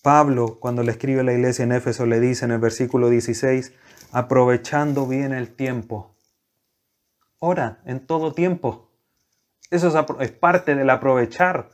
[0.00, 3.72] Pablo, cuando le escribe a la iglesia en Éfeso, le dice en el versículo 16,
[4.12, 6.14] aprovechando bien el tiempo.
[7.40, 8.92] Ora en todo tiempo.
[9.70, 11.70] Eso es, es parte del aprovechar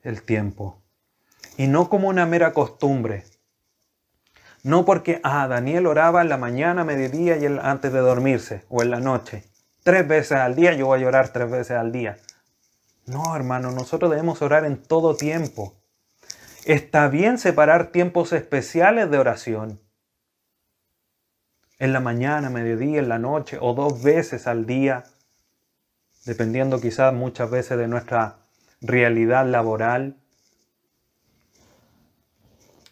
[0.00, 0.82] el tiempo.
[1.58, 3.24] Y no como una mera costumbre,
[4.62, 8.90] no porque, ah, Daniel oraba en la mañana, mediodía y antes de dormirse o en
[8.90, 9.44] la noche.
[9.82, 12.18] Tres veces al día, yo voy a orar tres veces al día.
[13.06, 15.74] No, hermano, nosotros debemos orar en todo tiempo.
[16.66, 19.80] Está bien separar tiempos especiales de oración.
[21.78, 25.04] En la mañana, mediodía, en la noche o dos veces al día,
[26.26, 28.40] dependiendo quizás muchas veces de nuestra
[28.82, 30.16] realidad laboral.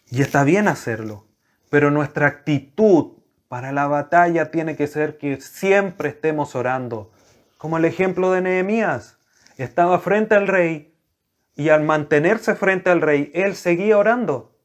[0.09, 1.28] Y está bien hacerlo.
[1.69, 3.13] Pero nuestra actitud
[3.47, 7.11] para la batalla tiene que ser que siempre estemos orando.
[7.57, 9.17] Como el ejemplo de Nehemías.
[9.57, 10.95] Estaba frente al rey
[11.55, 14.55] y al mantenerse frente al rey, él seguía orando.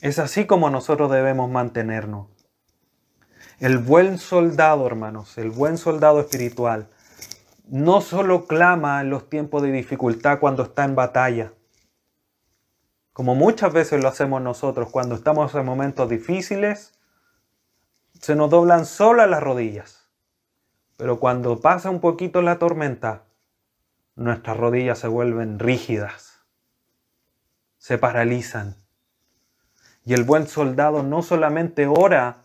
[0.00, 2.26] Es así como nosotros debemos mantenernos.
[3.60, 6.88] El buen soldado, hermanos, el buen soldado espiritual,
[7.68, 11.52] no solo clama en los tiempos de dificultad cuando está en batalla,
[13.18, 16.94] como muchas veces lo hacemos nosotros cuando estamos en momentos difíciles,
[18.20, 20.06] se nos doblan solas las rodillas.
[20.96, 23.24] Pero cuando pasa un poquito la tormenta,
[24.14, 26.44] nuestras rodillas se vuelven rígidas,
[27.78, 28.76] se paralizan.
[30.04, 32.44] Y el buen soldado no solamente ora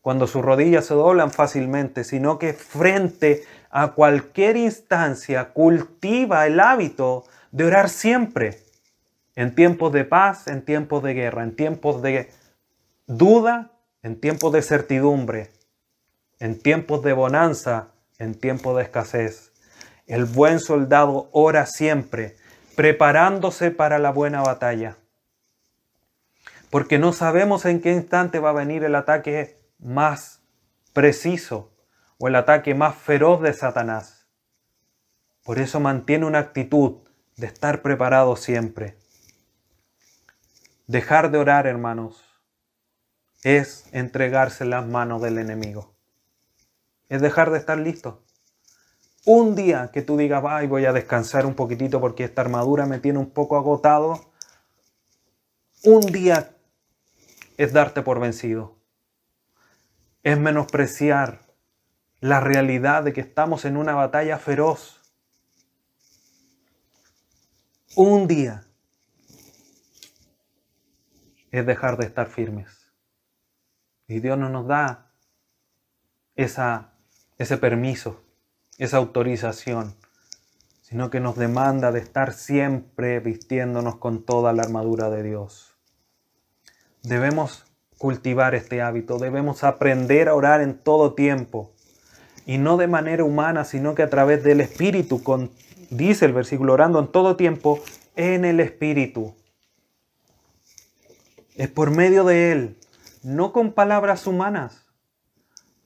[0.00, 7.24] cuando sus rodillas se doblan fácilmente, sino que frente a cualquier instancia cultiva el hábito
[7.50, 8.65] de orar siempre
[9.36, 12.30] en tiempos de paz, en tiempos de guerra, en tiempos de
[13.06, 13.70] duda,
[14.02, 15.50] en tiempos de certidumbre,
[16.40, 19.52] en tiempos de bonanza, en tiempos de escasez.
[20.06, 22.36] El buen soldado ora siempre,
[22.76, 24.96] preparándose para la buena batalla.
[26.70, 30.40] Porque no sabemos en qué instante va a venir el ataque más
[30.92, 31.72] preciso
[32.18, 34.26] o el ataque más feroz de Satanás.
[35.44, 37.02] Por eso mantiene una actitud
[37.36, 38.96] de estar preparado siempre.
[40.86, 42.22] Dejar de orar, hermanos,
[43.42, 45.96] es entregarse en las manos del enemigo.
[47.08, 48.22] Es dejar de estar listo.
[49.24, 53.00] Un día que tú digas, ay, voy a descansar un poquitito porque esta armadura me
[53.00, 54.30] tiene un poco agotado.
[55.82, 56.54] Un día
[57.56, 58.76] es darte por vencido.
[60.22, 61.40] Es menospreciar
[62.20, 65.00] la realidad de que estamos en una batalla feroz.
[67.96, 68.65] Un día
[71.58, 72.90] es dejar de estar firmes.
[74.08, 75.12] Y Dios no nos da
[76.34, 76.92] esa,
[77.38, 78.22] ese permiso,
[78.78, 79.94] esa autorización,
[80.82, 85.76] sino que nos demanda de estar siempre vistiéndonos con toda la armadura de Dios.
[87.02, 87.64] Debemos
[87.98, 91.72] cultivar este hábito, debemos aprender a orar en todo tiempo
[92.44, 95.20] y no de manera humana, sino que a través del Espíritu,
[95.90, 97.80] dice el versículo, orando en todo tiempo
[98.14, 99.34] en el Espíritu.
[101.56, 102.78] Es por medio de Él,
[103.22, 104.86] no con palabras humanas,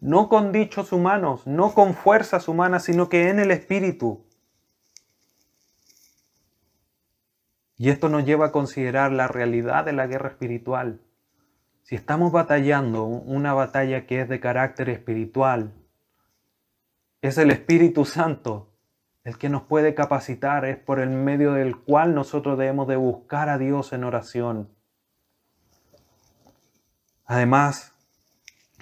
[0.00, 4.24] no con dichos humanos, no con fuerzas humanas, sino que en el Espíritu.
[7.76, 11.00] Y esto nos lleva a considerar la realidad de la guerra espiritual.
[11.82, 15.72] Si estamos batallando una batalla que es de carácter espiritual,
[17.22, 18.66] es el Espíritu Santo
[19.22, 23.48] el que nos puede capacitar, es por el medio del cual nosotros debemos de buscar
[23.48, 24.79] a Dios en oración.
[27.30, 27.92] Además,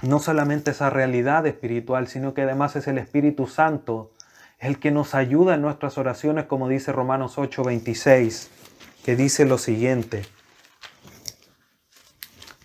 [0.01, 4.15] no solamente esa realidad espiritual, sino que además es el Espíritu Santo
[4.59, 8.49] el que nos ayuda en nuestras oraciones, como dice Romanos 8:26,
[9.05, 10.25] que dice lo siguiente.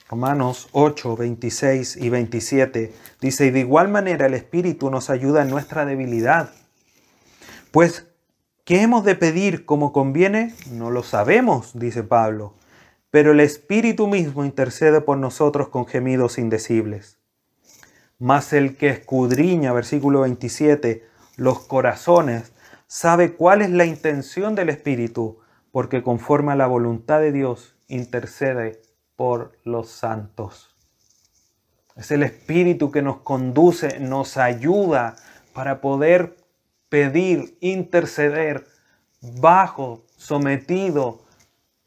[0.09, 5.49] Romanos 8, 26 y 27 dice, y de igual manera el Espíritu nos ayuda en
[5.49, 6.51] nuestra debilidad.
[7.71, 8.07] Pues,
[8.63, 10.55] ¿qué hemos de pedir como conviene?
[10.71, 12.53] No lo sabemos, dice Pablo,
[13.13, 17.19] pero el Espíritu mismo intercede por nosotros con gemidos indecibles.
[18.17, 22.53] Mas el que escudriña, versículo 27, los corazones,
[22.87, 25.37] sabe cuál es la intención del Espíritu,
[25.71, 28.81] porque conforme a la voluntad de Dios intercede
[29.15, 30.75] por los santos.
[31.95, 35.17] Es el Espíritu que nos conduce, nos ayuda
[35.53, 36.35] para poder
[36.89, 38.65] pedir, interceder
[39.21, 41.22] bajo, sometido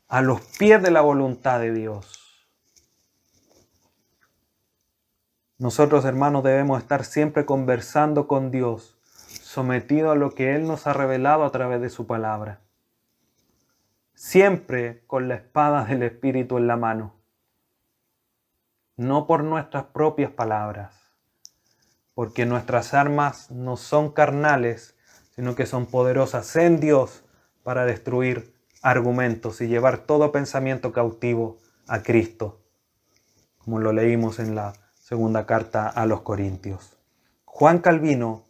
[0.09, 2.49] a los pies de la voluntad de Dios.
[5.59, 8.99] Nosotros, hermanos, debemos estar siempre conversando con Dios,
[9.42, 12.61] sometido a lo que Él nos ha revelado a través de su palabra.
[14.14, 17.16] Siempre con la espada del Espíritu en la mano
[18.97, 20.95] no por nuestras propias palabras,
[22.14, 24.97] porque nuestras armas no son carnales,
[25.35, 27.25] sino que son poderosas en Dios
[27.62, 28.56] para destruir
[28.87, 32.61] argumentos y llevar todo pensamiento cautivo a Cristo,
[33.59, 36.96] como lo leímos en la segunda carta a los Corintios.
[37.44, 38.44] Juan Calvino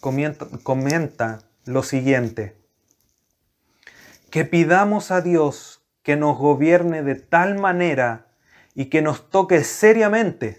[0.00, 2.56] comenta, lo siguiente,
[4.30, 8.26] que pidamos a Dios que nos gobierne de tal manera
[8.74, 10.56] y que nos toque seriamente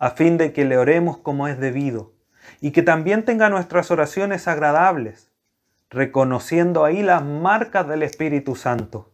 [0.00, 2.12] a fin de que le oremos como es debido
[2.60, 5.27] y que también tenga nuestras oraciones agradables,
[5.90, 9.10] reconociendo ahí las marcas del Espíritu Santo.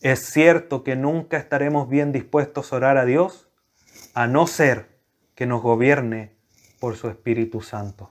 [0.00, 3.48] Es cierto que nunca estaremos bien dispuestos a orar a Dios,
[4.14, 4.98] a no ser
[5.34, 6.36] que nos gobierne
[6.80, 8.10] por su Espíritu Santo.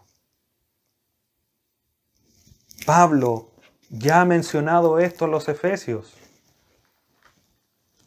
[2.85, 3.51] Pablo
[3.89, 6.13] ya ha mencionado esto a los Efesios.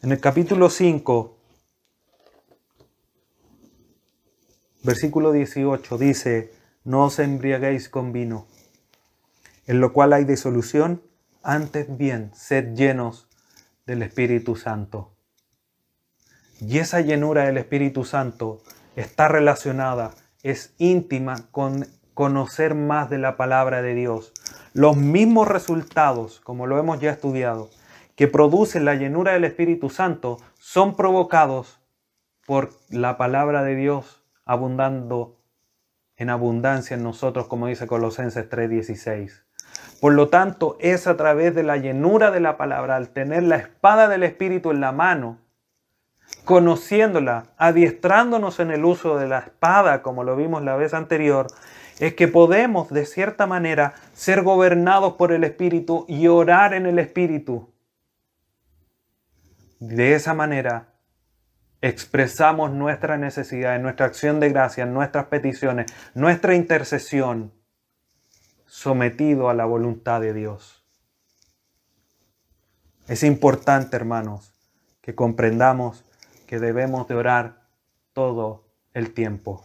[0.03, 1.37] En el capítulo 5,
[4.83, 6.55] versículo 18 dice,
[6.85, 8.47] no os embriaguéis con vino,
[9.71, 11.01] en lo cual hay disolución,
[11.45, 13.29] antes bien, sed llenos
[13.87, 15.13] del Espíritu Santo.
[16.61, 18.61] Y esa llenura del Espíritu Santo
[18.97, 20.11] está relacionada,
[20.43, 24.33] es íntima con conocer más de la palabra de Dios.
[24.73, 27.71] Los mismos resultados, como lo hemos ya estudiado,
[28.17, 31.79] que producen la llenura del Espíritu Santo son provocados
[32.45, 35.37] por la palabra de Dios abundando
[36.17, 39.45] en abundancia en nosotros, como dice Colosenses 3:16.
[40.01, 43.57] Por lo tanto, es a través de la llenura de la palabra, al tener la
[43.57, 45.39] espada del Espíritu en la mano,
[46.45, 51.49] conociéndola, adiestrándonos en el uso de la espada, como lo vimos la vez anterior,
[51.99, 56.99] es que podemos de cierta manera ser gobernados por el Espíritu y orar en el
[56.99, 57.71] Espíritu.
[59.81, 60.89] De esa manera
[61.83, 67.53] expresamos nuestra necesidad, nuestra acción de gracia, nuestras peticiones, nuestra intercesión,
[68.71, 70.85] sometido a la voluntad de Dios.
[73.09, 74.55] Es importante, hermanos,
[75.01, 76.05] que comprendamos
[76.47, 77.67] que debemos de orar
[78.13, 79.65] todo el tiempo.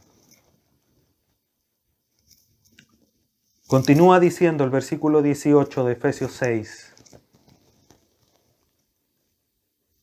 [3.67, 6.91] Continúa diciendo el versículo 18 de Efesios 6.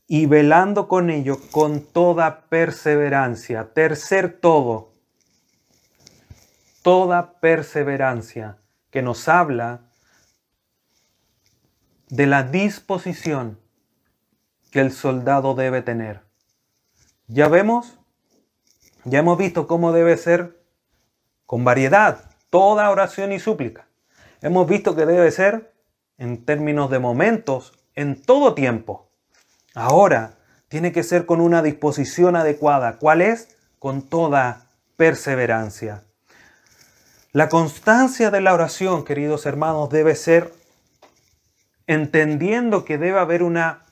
[0.08, 3.72] y velando con ello con toda perseverancia.
[3.72, 4.92] Tercer todo,
[6.82, 8.61] toda perseverancia
[8.92, 9.80] que nos habla
[12.08, 13.58] de la disposición
[14.70, 16.20] que el soldado debe tener.
[17.26, 17.98] Ya vemos,
[19.04, 20.62] ya hemos visto cómo debe ser
[21.46, 23.88] con variedad toda oración y súplica.
[24.42, 25.72] Hemos visto que debe ser
[26.18, 29.10] en términos de momentos, en todo tiempo.
[29.74, 30.34] Ahora,
[30.68, 32.98] tiene que ser con una disposición adecuada.
[32.98, 33.56] ¿Cuál es?
[33.78, 34.66] Con toda
[34.96, 36.04] perseverancia.
[37.32, 40.52] La constancia de la oración, queridos hermanos, debe ser
[41.86, 43.86] entendiendo que debe haber una,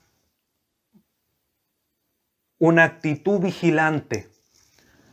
[2.58, 4.30] una actitud vigilante,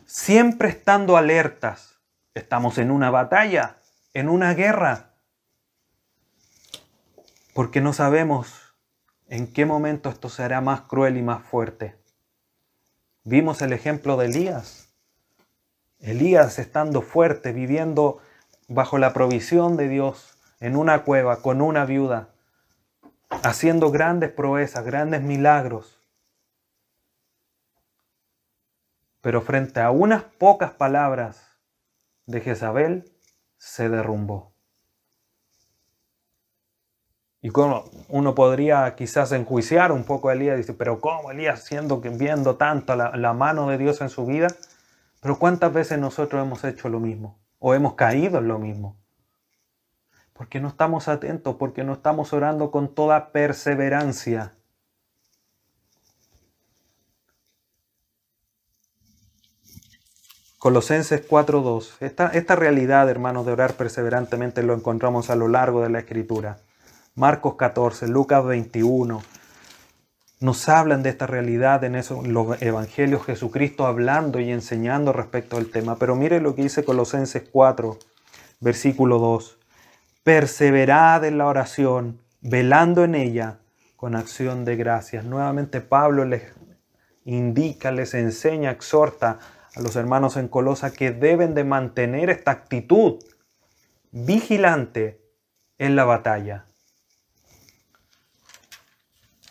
[0.05, 1.99] siempre estando alertas.
[2.33, 3.77] Estamos en una batalla,
[4.13, 5.15] en una guerra,
[7.53, 8.67] porque no sabemos
[9.29, 11.97] ¿En qué momento esto será más cruel y más fuerte?
[13.23, 14.86] Vimos el ejemplo de Elías.
[15.99, 18.19] Elías estando fuerte, viviendo
[18.67, 22.29] bajo la provisión de Dios, en una cueva, con una viuda,
[23.43, 25.99] haciendo grandes proezas, grandes milagros.
[29.21, 31.57] Pero frente a unas pocas palabras
[32.25, 33.11] de Jezabel,
[33.57, 34.53] se derrumbó.
[37.41, 42.01] Y como uno podría quizás enjuiciar un poco a Elías, decir, pero ¿cómo Elías siendo
[42.01, 44.47] que viendo tanto la mano de Dios en su vida?
[45.21, 47.39] Pero ¿cuántas veces nosotros hemos hecho lo mismo?
[47.59, 48.97] ¿O hemos caído en lo mismo?
[50.33, 54.53] Porque no estamos atentos, porque no estamos orando con toda perseverancia.
[60.59, 61.97] Colosenses 4.2.
[61.99, 66.57] Esta, esta realidad, hermanos, de orar perseverantemente lo encontramos a lo largo de la Escritura.
[67.15, 69.21] Marcos 14, Lucas 21,
[70.39, 75.67] nos hablan de esta realidad en esos, los evangelios, Jesucristo hablando y enseñando respecto al
[75.67, 75.97] tema.
[75.97, 77.97] Pero mire lo que dice Colosenses 4,
[78.59, 79.57] versículo 2.
[80.23, 83.59] Perseverad en la oración, velando en ella
[83.95, 85.25] con acción de gracias.
[85.25, 86.43] Nuevamente Pablo les
[87.25, 89.39] indica, les enseña, exhorta
[89.75, 93.19] a los hermanos en Colosa que deben de mantener esta actitud
[94.11, 95.19] vigilante
[95.77, 96.65] en la batalla.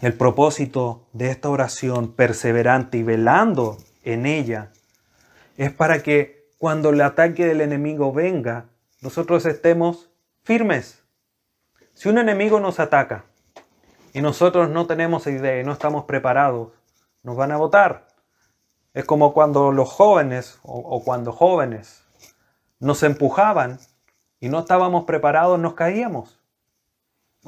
[0.07, 4.71] El propósito de esta oración perseverante y velando en ella
[5.57, 8.67] es para que cuando el ataque del enemigo venga,
[9.01, 10.09] nosotros estemos
[10.45, 11.03] firmes.
[11.95, 13.25] Si un enemigo nos ataca
[14.13, 16.71] y nosotros no tenemos idea y no estamos preparados,
[17.25, 18.07] nos van a votar.
[18.95, 22.05] Es como cuando los jóvenes o, o cuando jóvenes
[22.79, 23.81] nos empujaban
[24.39, 26.36] y no estábamos preparados, nos caíamos.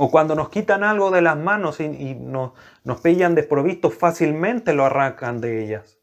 [0.00, 2.52] O cuando nos quitan algo de las manos y, nos,
[2.84, 5.98] nos pillan desprovistos, fácilmente lo arrancan de ellas.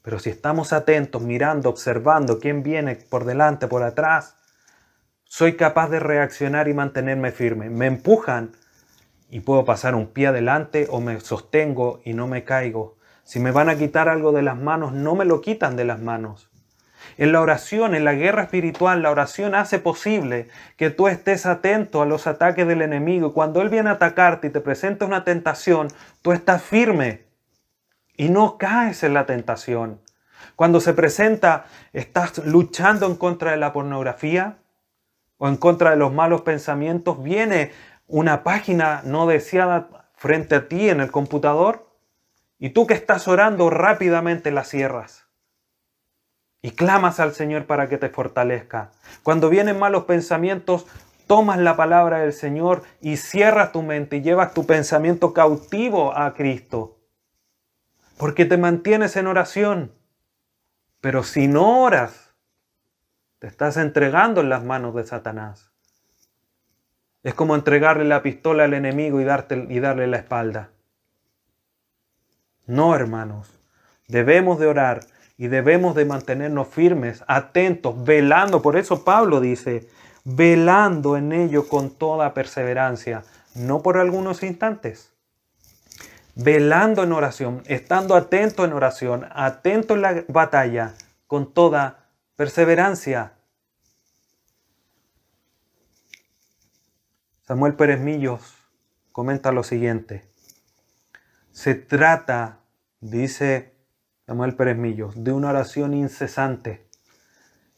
[0.00, 4.36] Pero si estamos atentos, mirando, observando quién viene por delante, por atrás,
[5.24, 7.68] soy capaz de reaccionar y mantenerme firme.
[7.68, 8.52] Me empujan
[9.28, 12.96] y puedo pasar un pie adelante o me sostengo y no me caigo.
[13.24, 16.00] Si me van a quitar algo de las manos, no me lo quitan de las
[16.00, 16.50] manos.
[17.16, 22.02] En la oración, en la guerra espiritual, la oración hace posible que tú estés atento
[22.02, 23.34] a los ataques del enemigo.
[23.34, 25.88] Cuando Él viene a atacarte y te presenta una tentación,
[26.22, 27.24] tú estás firme
[28.16, 30.00] y no caes en la tentación.
[30.56, 34.58] Cuando se presenta, estás luchando en contra de la pornografía
[35.38, 37.72] o en contra de los malos pensamientos, viene
[38.06, 41.88] una página no deseada frente a ti en el computador
[42.58, 45.21] y tú que estás orando rápidamente la cierras
[46.62, 48.92] y clamas al Señor para que te fortalezca.
[49.24, 50.86] Cuando vienen malos pensamientos,
[51.26, 56.32] tomas la palabra del Señor y cierras tu mente y llevas tu pensamiento cautivo a
[56.34, 57.00] Cristo.
[58.16, 59.92] Porque te mantienes en oración.
[61.00, 62.32] Pero si no oras,
[63.40, 65.72] te estás entregando en las manos de Satanás.
[67.24, 70.70] Es como entregarle la pistola al enemigo y, darte, y darle la espalda.
[72.66, 73.58] No, hermanos.
[74.06, 75.00] Debemos de orar
[75.36, 78.62] y debemos de mantenernos firmes, atentos, velando.
[78.62, 79.88] Por eso Pablo dice,
[80.24, 83.24] velando en ello con toda perseverancia,
[83.54, 85.12] no por algunos instantes.
[86.34, 90.94] Velando en oración, estando atento en oración, atento en la batalla,
[91.26, 92.06] con toda
[92.36, 93.32] perseverancia.
[97.46, 98.54] Samuel Pérez Millos
[99.12, 100.24] comenta lo siguiente.
[101.50, 102.60] Se trata,
[103.00, 103.71] dice
[104.26, 106.86] Samuel Pérez Millos, de una oración incesante.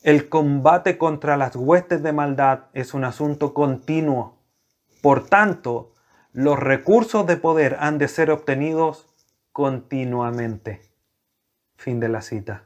[0.02, 4.38] El combate contra las huestes de maldad es un asunto continuo.
[5.00, 5.92] Por tanto,
[6.32, 9.06] los recursos de poder han de ser obtenidos
[9.52, 10.82] continuamente.
[11.76, 12.64] Fin de la cita.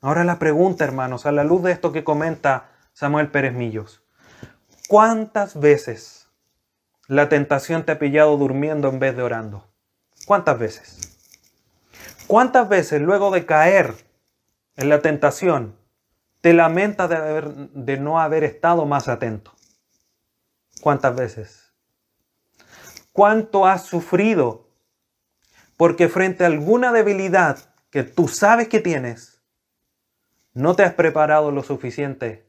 [0.00, 4.02] Ahora la pregunta, hermanos, a la luz de esto que comenta Samuel Pérez Millos.
[4.88, 6.28] ¿Cuántas veces
[7.06, 9.68] la tentación te ha pillado durmiendo en vez de orando?
[10.26, 11.09] ¿Cuántas veces?
[12.30, 13.92] ¿Cuántas veces luego de caer
[14.76, 15.74] en la tentación
[16.40, 19.52] te lamentas de, no haber estado más atento?
[20.80, 21.74] ¿Cuántas veces?
[23.12, 24.68] ¿Cuánto has sufrido?
[25.76, 27.58] Porque frente a alguna debilidad
[27.90, 29.42] que tú sabes que tienes,
[30.54, 32.48] no te has preparado lo suficiente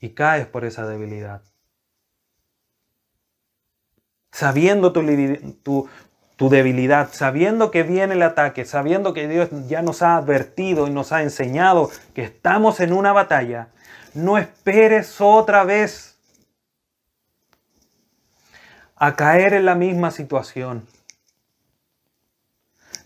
[0.00, 1.42] y caes por esa debilidad.
[4.30, 5.88] Sabiendo tu,
[6.36, 10.90] tu debilidad, sabiendo que viene el ataque, sabiendo que Dios ya nos ha advertido y
[10.90, 13.68] nos ha enseñado que estamos en una batalla,
[14.14, 16.18] no esperes otra vez
[18.96, 20.86] a caer en la misma situación.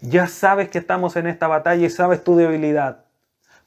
[0.00, 3.04] Ya sabes que estamos en esta batalla y sabes tu debilidad.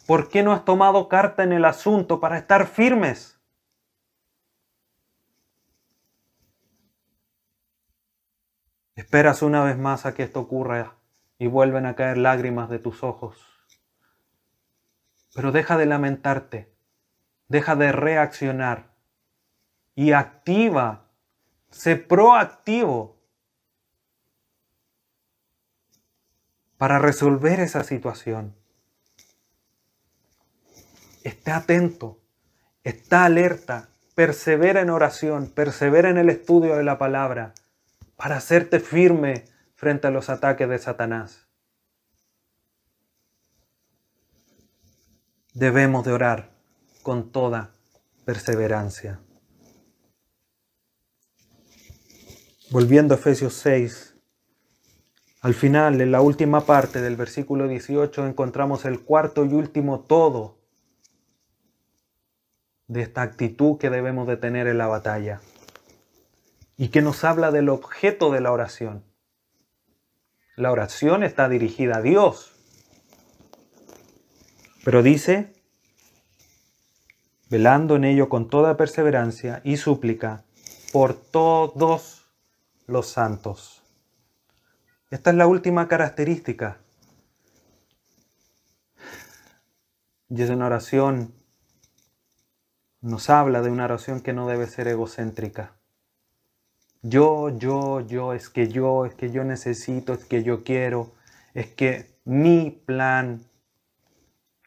[0.07, 3.37] ¿Por qué no has tomado carta en el asunto para estar firmes?
[8.95, 10.95] Esperas una vez más a que esto ocurra
[11.37, 13.47] y vuelven a caer lágrimas de tus ojos.
[15.33, 16.73] Pero deja de lamentarte,
[17.47, 18.91] deja de reaccionar
[19.95, 21.07] y activa,
[21.69, 23.17] sé proactivo
[26.77, 28.55] para resolver esa situación.
[31.23, 32.19] Está atento,
[32.83, 37.53] está alerta, persevera en oración, persevera en el estudio de la palabra
[38.21, 41.47] para hacerte firme frente a los ataques de Satanás.
[45.55, 46.51] Debemos de orar
[47.01, 47.73] con toda
[48.23, 49.19] perseverancia.
[52.69, 54.15] Volviendo a Efesios 6,
[55.41, 60.59] al final, en la última parte del versículo 18, encontramos el cuarto y último todo
[62.85, 65.41] de esta actitud que debemos de tener en la batalla
[66.81, 69.03] y que nos habla del objeto de la oración.
[70.55, 72.53] La oración está dirigida a Dios,
[74.83, 75.53] pero dice,
[77.51, 80.43] velando en ello con toda perseverancia y súplica
[80.91, 82.25] por todos
[82.87, 83.83] los santos.
[85.11, 86.79] Esta es la última característica.
[90.29, 91.35] Y es una oración,
[93.01, 95.75] nos habla de una oración que no debe ser egocéntrica.
[97.03, 101.11] Yo, yo, yo, es que yo, es que yo necesito, es que yo quiero,
[101.55, 103.43] es que mi plan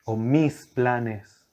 [0.04, 1.46] o mis planes.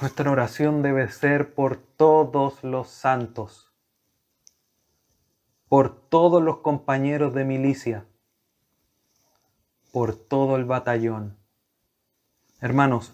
[0.00, 3.70] Nuestra oración debe ser por todos los santos,
[5.68, 8.06] por todos los compañeros de milicia,
[9.92, 11.36] por todo el batallón.
[12.62, 13.12] Hermanos,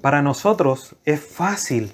[0.00, 1.92] para nosotros es fácil,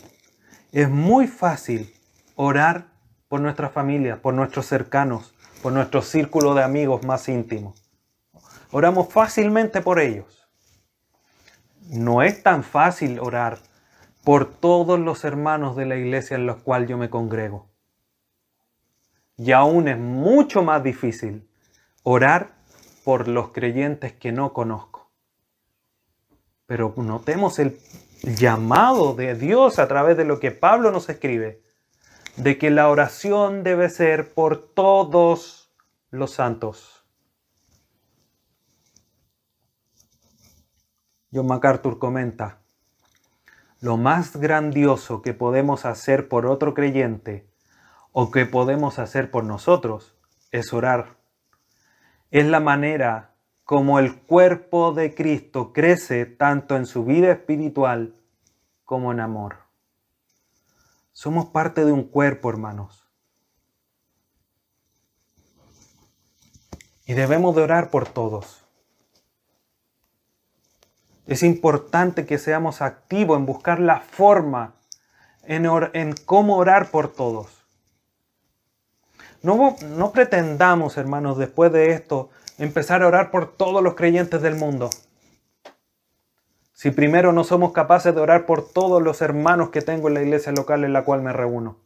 [0.70, 1.92] es muy fácil
[2.36, 2.95] orar
[3.28, 7.82] por nuestra familia, por nuestros cercanos, por nuestro círculo de amigos más íntimos.
[8.70, 10.48] Oramos fácilmente por ellos.
[11.88, 13.58] No es tan fácil orar
[14.24, 17.68] por todos los hermanos de la iglesia en los cuales yo me congrego.
[19.36, 21.48] Y aún es mucho más difícil
[22.02, 22.56] orar
[23.04, 25.10] por los creyentes que no conozco.
[26.66, 27.78] Pero notemos el
[28.22, 31.62] llamado de Dios a través de lo que Pablo nos escribe
[32.36, 35.72] de que la oración debe ser por todos
[36.10, 37.04] los santos.
[41.32, 42.60] John MacArthur comenta,
[43.80, 47.46] lo más grandioso que podemos hacer por otro creyente
[48.12, 50.16] o que podemos hacer por nosotros
[50.50, 51.16] es orar.
[52.30, 53.34] Es la manera
[53.64, 58.14] como el cuerpo de Cristo crece tanto en su vida espiritual
[58.84, 59.65] como en amor.
[61.16, 63.06] Somos parte de un cuerpo, hermanos.
[67.06, 68.66] Y debemos de orar por todos.
[71.26, 74.74] Es importante que seamos activos en buscar la forma,
[75.44, 75.64] en,
[75.94, 77.64] en cómo orar por todos.
[79.40, 84.56] No, no pretendamos, hermanos, después de esto, empezar a orar por todos los creyentes del
[84.56, 84.90] mundo.
[86.76, 90.20] Si primero no somos capaces de orar por todos los hermanos que tengo en la
[90.20, 91.80] iglesia local en la cual me reúno.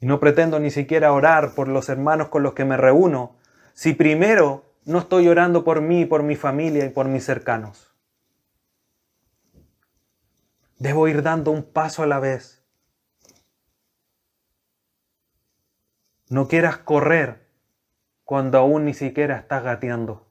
[0.00, 3.36] Y no pretendo ni siquiera orar por los hermanos con los que me reúno,
[3.72, 7.94] si primero no estoy orando por mí, por mi familia y por mis cercanos.
[10.80, 12.66] Debo ir dando un paso a la vez.
[16.28, 17.46] No quieras correr
[18.24, 20.23] cuando aún ni siquiera estás gateando.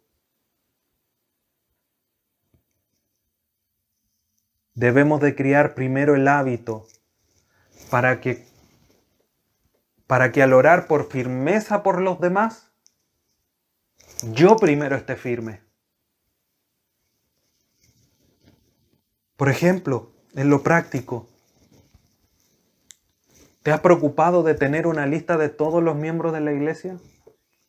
[4.75, 6.87] Debemos de criar primero el hábito
[7.89, 8.45] para que
[10.07, 12.71] para que al orar por firmeza por los demás,
[14.31, 15.61] yo primero esté firme.
[19.37, 21.27] Por ejemplo, en lo práctico,
[23.63, 26.99] ¿te has preocupado de tener una lista de todos los miembros de la iglesia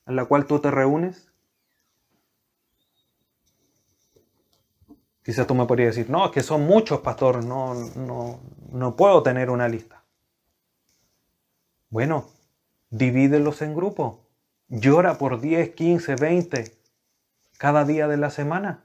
[0.07, 1.34] en la cual tú te reúnes?
[5.25, 9.23] Quizás tú me podrías decir, no, es que son muchos, pastor, no, no, no puedo
[9.23, 10.05] tener una lista.
[11.89, 12.27] Bueno,
[12.91, 14.19] divídelos en grupos.
[14.69, 16.77] Llora por 10, 15, 20
[17.57, 18.85] cada día de la semana.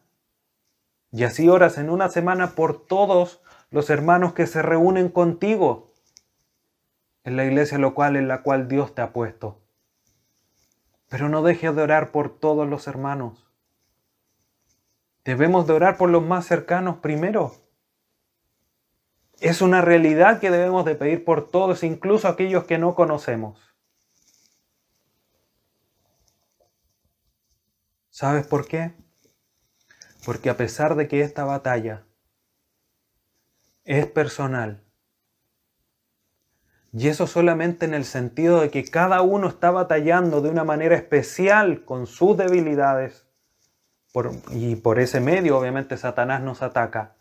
[1.11, 5.91] Y así oras en una semana por todos los hermanos que se reúnen contigo
[7.23, 9.59] en la iglesia local en la cual Dios te ha puesto.
[11.09, 13.48] Pero no dejes de orar por todos los hermanos.
[15.29, 17.53] Debemos de orar por los más cercanos primero.
[19.39, 23.59] Es una realidad que debemos de pedir por todos, incluso aquellos que no conocemos.
[28.09, 28.95] ¿Sabes por qué?
[30.25, 32.07] Porque a pesar de que esta batalla
[33.83, 34.83] es personal,
[36.91, 40.95] y eso solamente en el sentido de que cada uno está batallando de una manera
[40.95, 43.28] especial con sus debilidades,
[44.51, 47.15] y por ese medio obviamente Satanás nos ataca.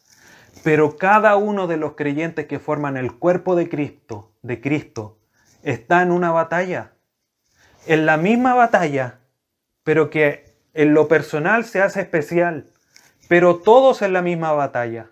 [0.64, 5.18] Pero cada uno de los creyentes que forman el cuerpo de Cristo, de Cristo,
[5.62, 6.92] está en una batalla.
[7.86, 9.20] En la misma batalla,
[9.84, 12.70] pero que en lo personal se hace especial,
[13.28, 15.10] pero todos en la misma batalla.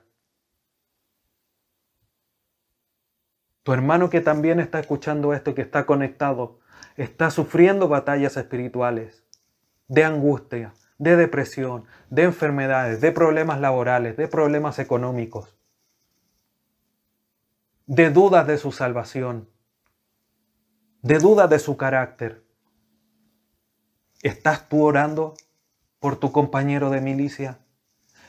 [3.62, 6.60] Tu hermano que también está escuchando esto, que está conectado,
[6.96, 9.24] está sufriendo batallas espirituales,
[9.88, 15.56] de angustia, de depresión, de enfermedades, de problemas laborales, de problemas económicos,
[17.86, 19.48] de dudas de su salvación,
[21.02, 22.44] de dudas de su carácter.
[24.22, 25.34] ¿Estás tú orando
[26.00, 27.58] por tu compañero de milicia?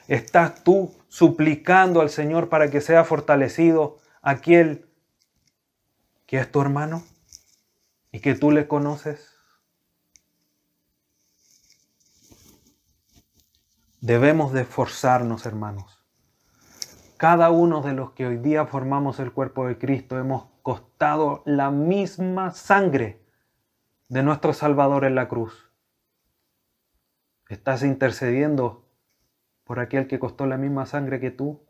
[0.07, 4.89] ¿Estás tú suplicando al Señor para que sea fortalecido aquel
[6.25, 7.03] que es tu hermano
[8.11, 9.36] y que tú le conoces?
[14.01, 16.05] Debemos de esforzarnos, hermanos.
[17.17, 21.71] Cada uno de los que hoy día formamos el cuerpo de Cristo hemos costado la
[21.71, 23.25] misma sangre
[24.07, 25.71] de nuestro Salvador en la cruz.
[27.49, 28.87] ¿Estás intercediendo
[29.63, 31.65] por aquel que costó la misma sangre que tú?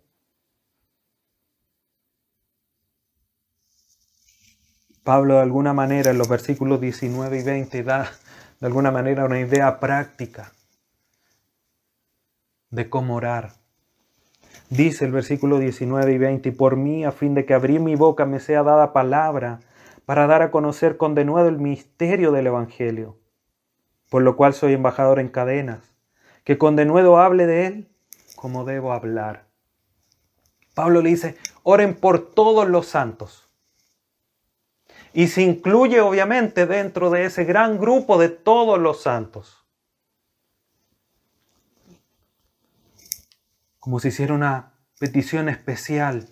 [5.06, 8.12] Pablo de alguna manera en los versículos 19 y 20 da
[8.60, 10.52] de alguna manera una idea práctica
[12.70, 13.54] de cómo orar.
[14.70, 17.96] Dice el versículo 19 y 20, y por mí, a fin de que abrir mi
[17.96, 19.60] boca me sea dada palabra
[20.06, 23.18] para dar a conocer con denuedo el misterio del Evangelio,
[24.10, 25.96] por lo cual soy embajador en cadenas,
[26.44, 27.90] que con denuedo hable de él
[28.36, 29.48] como debo hablar.
[30.74, 33.50] Pablo le dice, oren por todos los santos.
[35.12, 39.57] Y se incluye obviamente dentro de ese gran grupo de todos los santos.
[43.88, 46.28] Como si hiciera una petición especial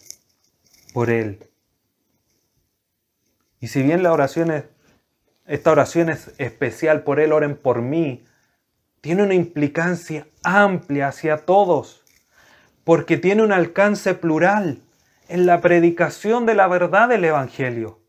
[0.93, 1.49] por él.
[3.61, 4.65] Y si bien la oración es,
[5.45, 8.25] esta oración es especial por él, oren por mí,
[8.99, 12.03] tiene una implicancia amplia hacia todos,
[12.83, 14.81] porque tiene un alcance plural
[15.29, 18.01] en la predicación de la verdad del Evangelio.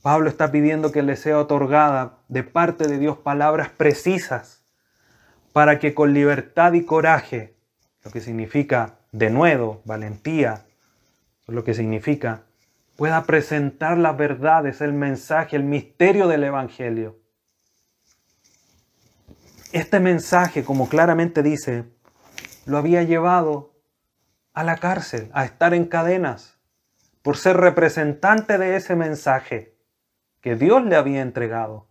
[0.00, 4.61] Pablo está pidiendo que le sea otorgada de parte de Dios palabras precisas
[5.52, 7.54] para que con libertad y coraje,
[8.04, 10.64] lo que significa denuedo, valentía,
[11.46, 12.44] lo que significa,
[12.96, 17.18] pueda presentar las verdades, el mensaje, el misterio del Evangelio.
[19.72, 21.84] Este mensaje, como claramente dice,
[22.66, 23.74] lo había llevado
[24.54, 26.58] a la cárcel, a estar en cadenas,
[27.22, 29.76] por ser representante de ese mensaje
[30.40, 31.88] que Dios le había entregado.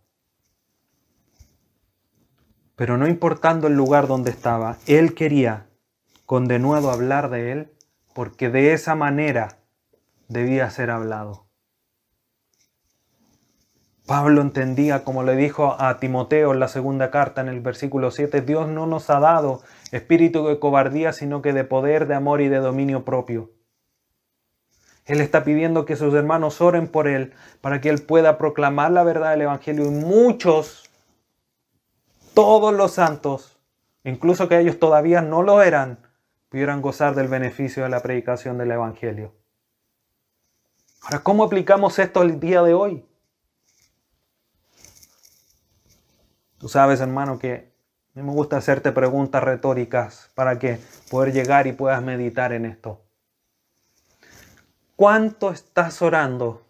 [2.76, 5.66] Pero no importando el lugar donde estaba, él quería
[6.26, 7.72] con denuedo hablar de él
[8.14, 9.58] porque de esa manera
[10.28, 11.46] debía ser hablado.
[14.06, 18.40] Pablo entendía, como le dijo a Timoteo en la segunda carta en el versículo 7,
[18.40, 19.62] Dios no nos ha dado
[19.92, 23.52] espíritu de cobardía, sino que de poder, de amor y de dominio propio.
[25.04, 29.04] Él está pidiendo que sus hermanos oren por Él para que Él pueda proclamar la
[29.04, 30.81] verdad del Evangelio y muchos,
[32.34, 33.58] todos los santos,
[34.04, 35.98] incluso que ellos todavía no lo eran,
[36.48, 39.34] pudieran gozar del beneficio de la predicación del Evangelio.
[41.02, 43.04] Ahora, ¿cómo aplicamos esto al día de hoy?
[46.58, 47.72] Tú sabes, hermano, que
[48.14, 50.78] a mí me gusta hacerte preguntas retóricas para que
[51.10, 53.02] poder llegar y puedas meditar en esto.
[54.94, 56.64] ¿Cuánto estás orando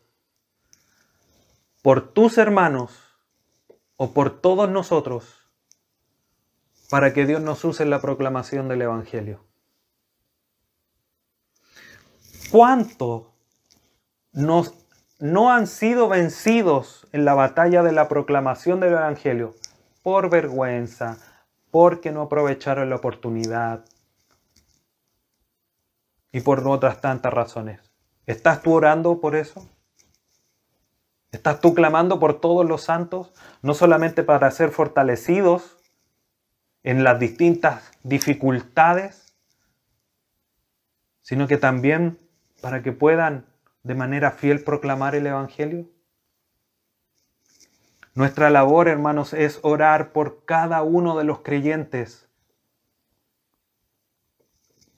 [1.83, 2.93] por tus hermanos
[3.97, 5.42] o por todos nosotros
[6.93, 9.43] para que Dios nos use en la proclamación del Evangelio?
[12.51, 13.33] ¿Cuánto
[14.33, 14.75] nos,
[15.19, 19.55] no han sido vencidos en la batalla de la proclamación del Evangelio
[20.03, 21.17] por vergüenza,
[21.71, 23.87] porque no aprovecharon la oportunidad
[26.31, 27.81] y por otras tantas razones.
[28.27, 29.67] ¿Estás tú orando por eso?
[31.31, 33.33] ¿Estás tú clamando por todos los santos?
[33.63, 35.79] No solamente para ser fortalecidos
[36.83, 39.35] en las distintas dificultades,
[41.21, 42.19] sino que también
[42.61, 43.47] para que puedan
[43.83, 45.89] de manera fiel proclamar el Evangelio?
[48.15, 52.29] Nuestra labor, hermanos, es orar por cada uno de los creyentes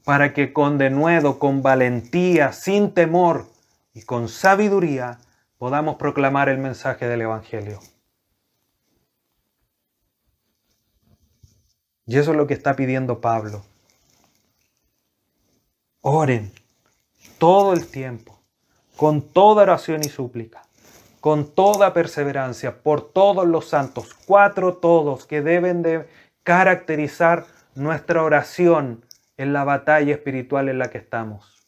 [0.04, 3.46] para que con denuedo, con valentía, sin temor
[3.94, 5.18] y con sabiduría
[5.58, 7.80] podamos proclamar el mensaje del Evangelio.
[12.06, 13.64] Y eso es lo que está pidiendo Pablo.
[16.00, 16.52] Oren
[17.38, 18.38] todo el tiempo,
[18.96, 20.62] con toda oración y súplica,
[21.20, 26.06] con toda perseverancia, por todos los santos, cuatro todos que deben de
[26.42, 29.04] caracterizar nuestra oración
[29.36, 31.66] en la batalla espiritual en la que estamos.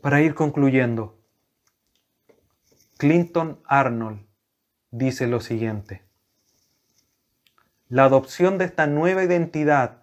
[0.00, 1.18] Para ir concluyendo,
[2.96, 4.26] Clinton Arnold
[4.90, 6.07] dice lo siguiente.
[7.90, 10.02] La adopción de esta nueva identidad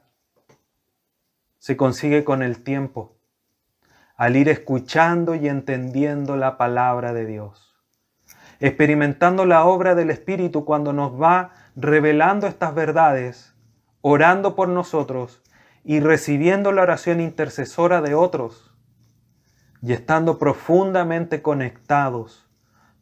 [1.59, 3.15] se consigue con el tiempo,
[4.17, 7.75] al ir escuchando y entendiendo la palabra de Dios,
[8.59, 13.53] experimentando la obra del Espíritu cuando nos va revelando estas verdades,
[14.01, 15.43] orando por nosotros
[15.83, 18.73] y recibiendo la oración intercesora de otros,
[19.83, 22.49] y estando profundamente conectados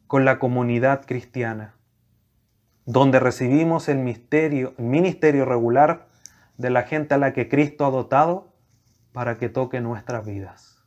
[0.06, 1.73] con la comunidad cristiana,
[2.86, 6.06] donde recibimos el, misterio, ministerio regular
[6.58, 8.52] de la gente a la que Cristo ha dotado
[9.12, 10.82] para que toque nuestras vidas.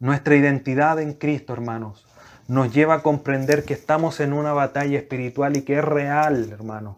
[0.00, 2.06] Nuestra identidad en Cristo, hermanos,
[2.46, 6.96] nos lleva a comprender que estamos en una batalla espiritual y que es real, hermanos.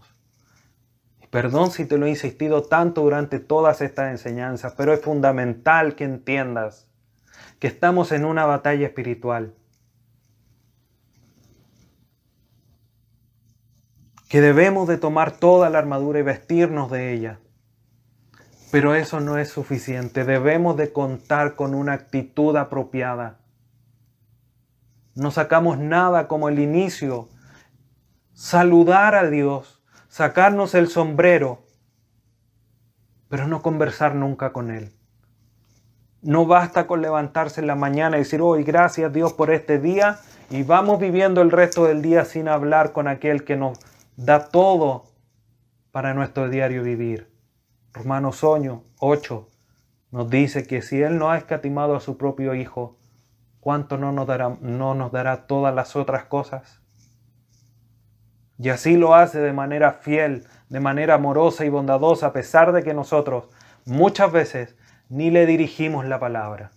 [1.30, 6.04] Perdón si te lo he insistido tanto durante todas estas enseñanzas, pero es fundamental que
[6.04, 6.88] entiendas
[7.58, 9.54] que estamos en una batalla espiritual.
[14.30, 17.40] Que debemos de tomar toda la armadura y vestirnos de ella
[18.70, 20.24] pero eso no es suficiente.
[20.24, 23.38] Debemos de contar con una actitud apropiada.
[25.14, 27.28] No sacamos nada como el inicio.
[28.32, 31.64] Saludar a Dios, sacarnos el sombrero,
[33.28, 34.92] pero no conversar nunca con Él.
[36.22, 40.18] No basta con levantarse en la mañana y decir, hoy gracias Dios por este día
[40.48, 43.78] y vamos viviendo el resto del día sin hablar con aquel que nos
[44.16, 45.04] da todo
[45.92, 47.30] para nuestro diario vivir.
[47.92, 49.48] Romanos 8
[50.12, 52.98] nos dice que si Él no ha escatimado a su propio Hijo,
[53.60, 56.80] ¿cuánto no nos dará, no nos dará todas las otras cosas?
[58.58, 62.82] Y así lo hace de manera fiel, de manera amorosa y bondadosa, a pesar de
[62.82, 63.48] que nosotros
[63.86, 64.76] muchas veces
[65.08, 66.70] ni le dirigimos la palabra.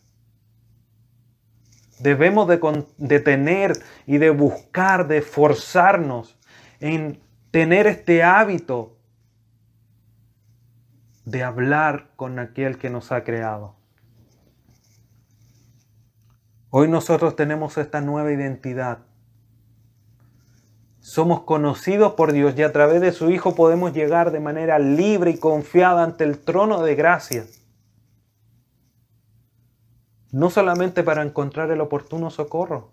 [2.00, 3.74] Debemos de, de tener
[4.06, 6.38] y de buscar, de esforzarnos
[6.84, 8.98] en tener este hábito
[11.24, 13.76] de hablar con aquel que nos ha creado.
[16.70, 18.98] Hoy nosotros tenemos esta nueva identidad.
[21.00, 25.32] Somos conocidos por Dios y a través de su Hijo podemos llegar de manera libre
[25.32, 27.46] y confiada ante el trono de gracia.
[30.34, 32.92] No solamente para encontrar el oportuno socorro,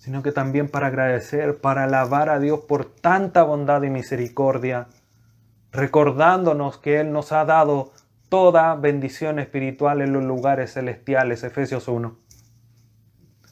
[0.00, 4.88] sino que también para agradecer, para alabar a Dios por tanta bondad y misericordia
[5.72, 7.92] recordándonos que Él nos ha dado
[8.30, 12.18] toda bendición espiritual en los lugares celestiales, Efesios 1.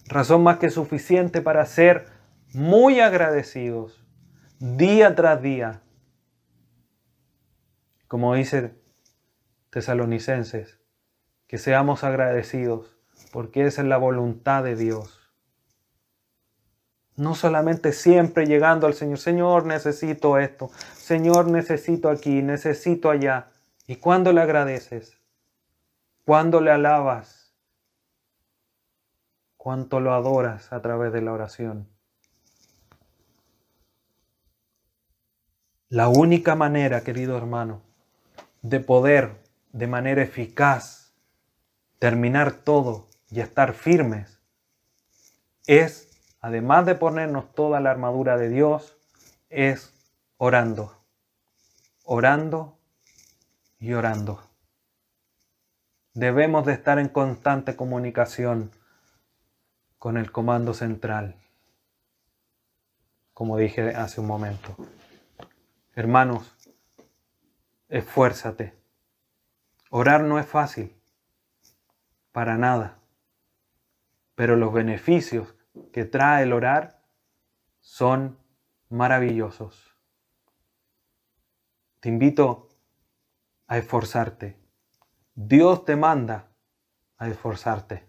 [0.06, 2.06] Razón más que suficiente para ser
[2.54, 4.02] muy agradecidos
[4.58, 5.82] día tras día.
[8.06, 8.72] Como dice
[9.68, 10.80] tesalonicenses,
[11.46, 12.96] que seamos agradecidos,
[13.32, 15.17] porque esa es la voluntad de Dios.
[17.18, 23.50] No solamente siempre llegando al Señor, Señor, necesito esto, Señor, necesito aquí, necesito allá.
[23.88, 25.18] ¿Y cuándo le agradeces?
[26.24, 27.52] ¿Cuándo le alabas?
[29.56, 31.88] ¿Cuánto lo adoras a través de la oración?
[35.88, 37.82] La única manera, querido hermano,
[38.62, 39.42] de poder
[39.72, 41.12] de manera eficaz
[41.98, 44.38] terminar todo y estar firmes
[45.66, 46.07] es,
[46.48, 48.96] además de ponernos toda la armadura de Dios,
[49.50, 49.92] es
[50.38, 50.96] orando,
[52.04, 52.78] orando
[53.78, 54.40] y orando.
[56.14, 58.70] Debemos de estar en constante comunicación
[59.98, 61.36] con el comando central,
[63.34, 64.74] como dije hace un momento.
[65.94, 66.56] Hermanos,
[67.90, 68.72] esfuérzate.
[69.90, 70.96] Orar no es fácil,
[72.32, 72.96] para nada,
[74.34, 75.57] pero los beneficios
[75.92, 77.02] que trae el orar
[77.80, 78.38] son
[78.88, 79.96] maravillosos.
[82.00, 82.68] Te invito
[83.66, 84.56] a esforzarte.
[85.34, 86.48] Dios te manda
[87.16, 88.08] a esforzarte,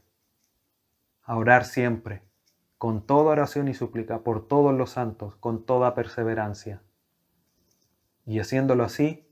[1.24, 2.24] a orar siempre,
[2.78, 6.82] con toda oración y súplica, por todos los santos, con toda perseverancia.
[8.26, 9.28] Y haciéndolo así,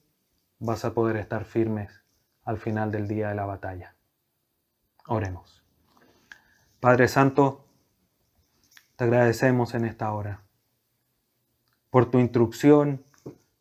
[0.60, 2.04] vas a poder estar firmes
[2.44, 3.96] al final del día de la batalla.
[5.08, 5.64] Oremos.
[6.80, 7.67] Padre Santo,
[8.98, 10.42] te agradecemos en esta hora
[11.90, 13.04] por tu instrucción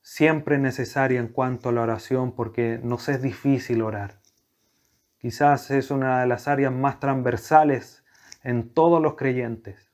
[0.03, 4.21] siempre necesaria en cuanto a la oración porque nos es difícil orar.
[5.19, 8.05] Quizás es una de las áreas más transversales
[8.43, 9.91] en todos los creyentes.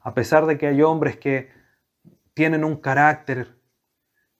[0.00, 1.50] A pesar de que hay hombres que
[2.34, 3.56] tienen un carácter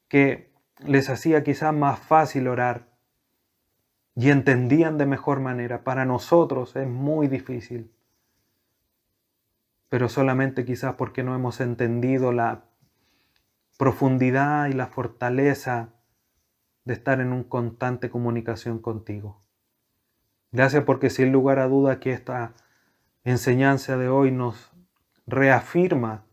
[0.08, 2.88] que les hacía quizás más fácil orar
[4.16, 5.84] y entendían de mejor manera.
[5.84, 7.92] Para nosotros es muy difícil,
[9.90, 12.64] pero solamente quizás porque no hemos entendido la
[13.76, 15.90] profundidad y la fortaleza
[16.84, 19.42] de estar en un constante comunicación contigo.
[20.52, 22.54] Gracias porque sin lugar a duda que esta
[23.24, 24.72] enseñanza de hoy nos
[25.26, 26.24] reafirma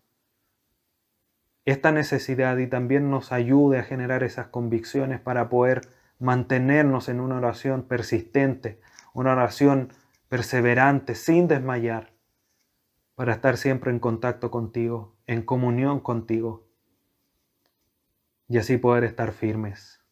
[1.66, 5.82] esta necesidad y también nos ayude a generar esas convicciones para poder
[6.20, 8.80] mantenernos en una oración persistente,
[9.14, 9.91] una oración
[10.30, 12.16] perseverante, sin desmayar,
[13.18, 16.68] para estar siempre en contacto contigo, en comunión contigo,
[18.47, 20.05] y así poder estar firmes.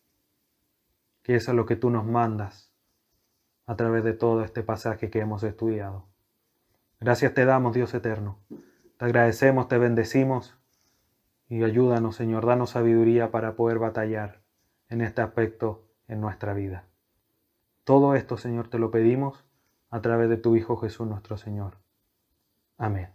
[1.22, 2.74] Que es lo que tú nos mandas
[3.68, 6.08] a través de todo este pasaje que hemos estudiado.
[7.00, 8.40] Gracias te damos, Dios eterno.
[8.98, 10.58] Te agradecemos, te bendecimos
[11.48, 14.42] y ayúdanos, Señor, danos sabiduría para poder batallar
[14.90, 16.88] en este aspecto en nuestra vida.
[17.84, 19.46] Todo esto, Señor, te lo pedimos
[19.92, 21.85] a través de tu Hijo Jesús nuestro Señor.
[22.78, 23.10] Amén.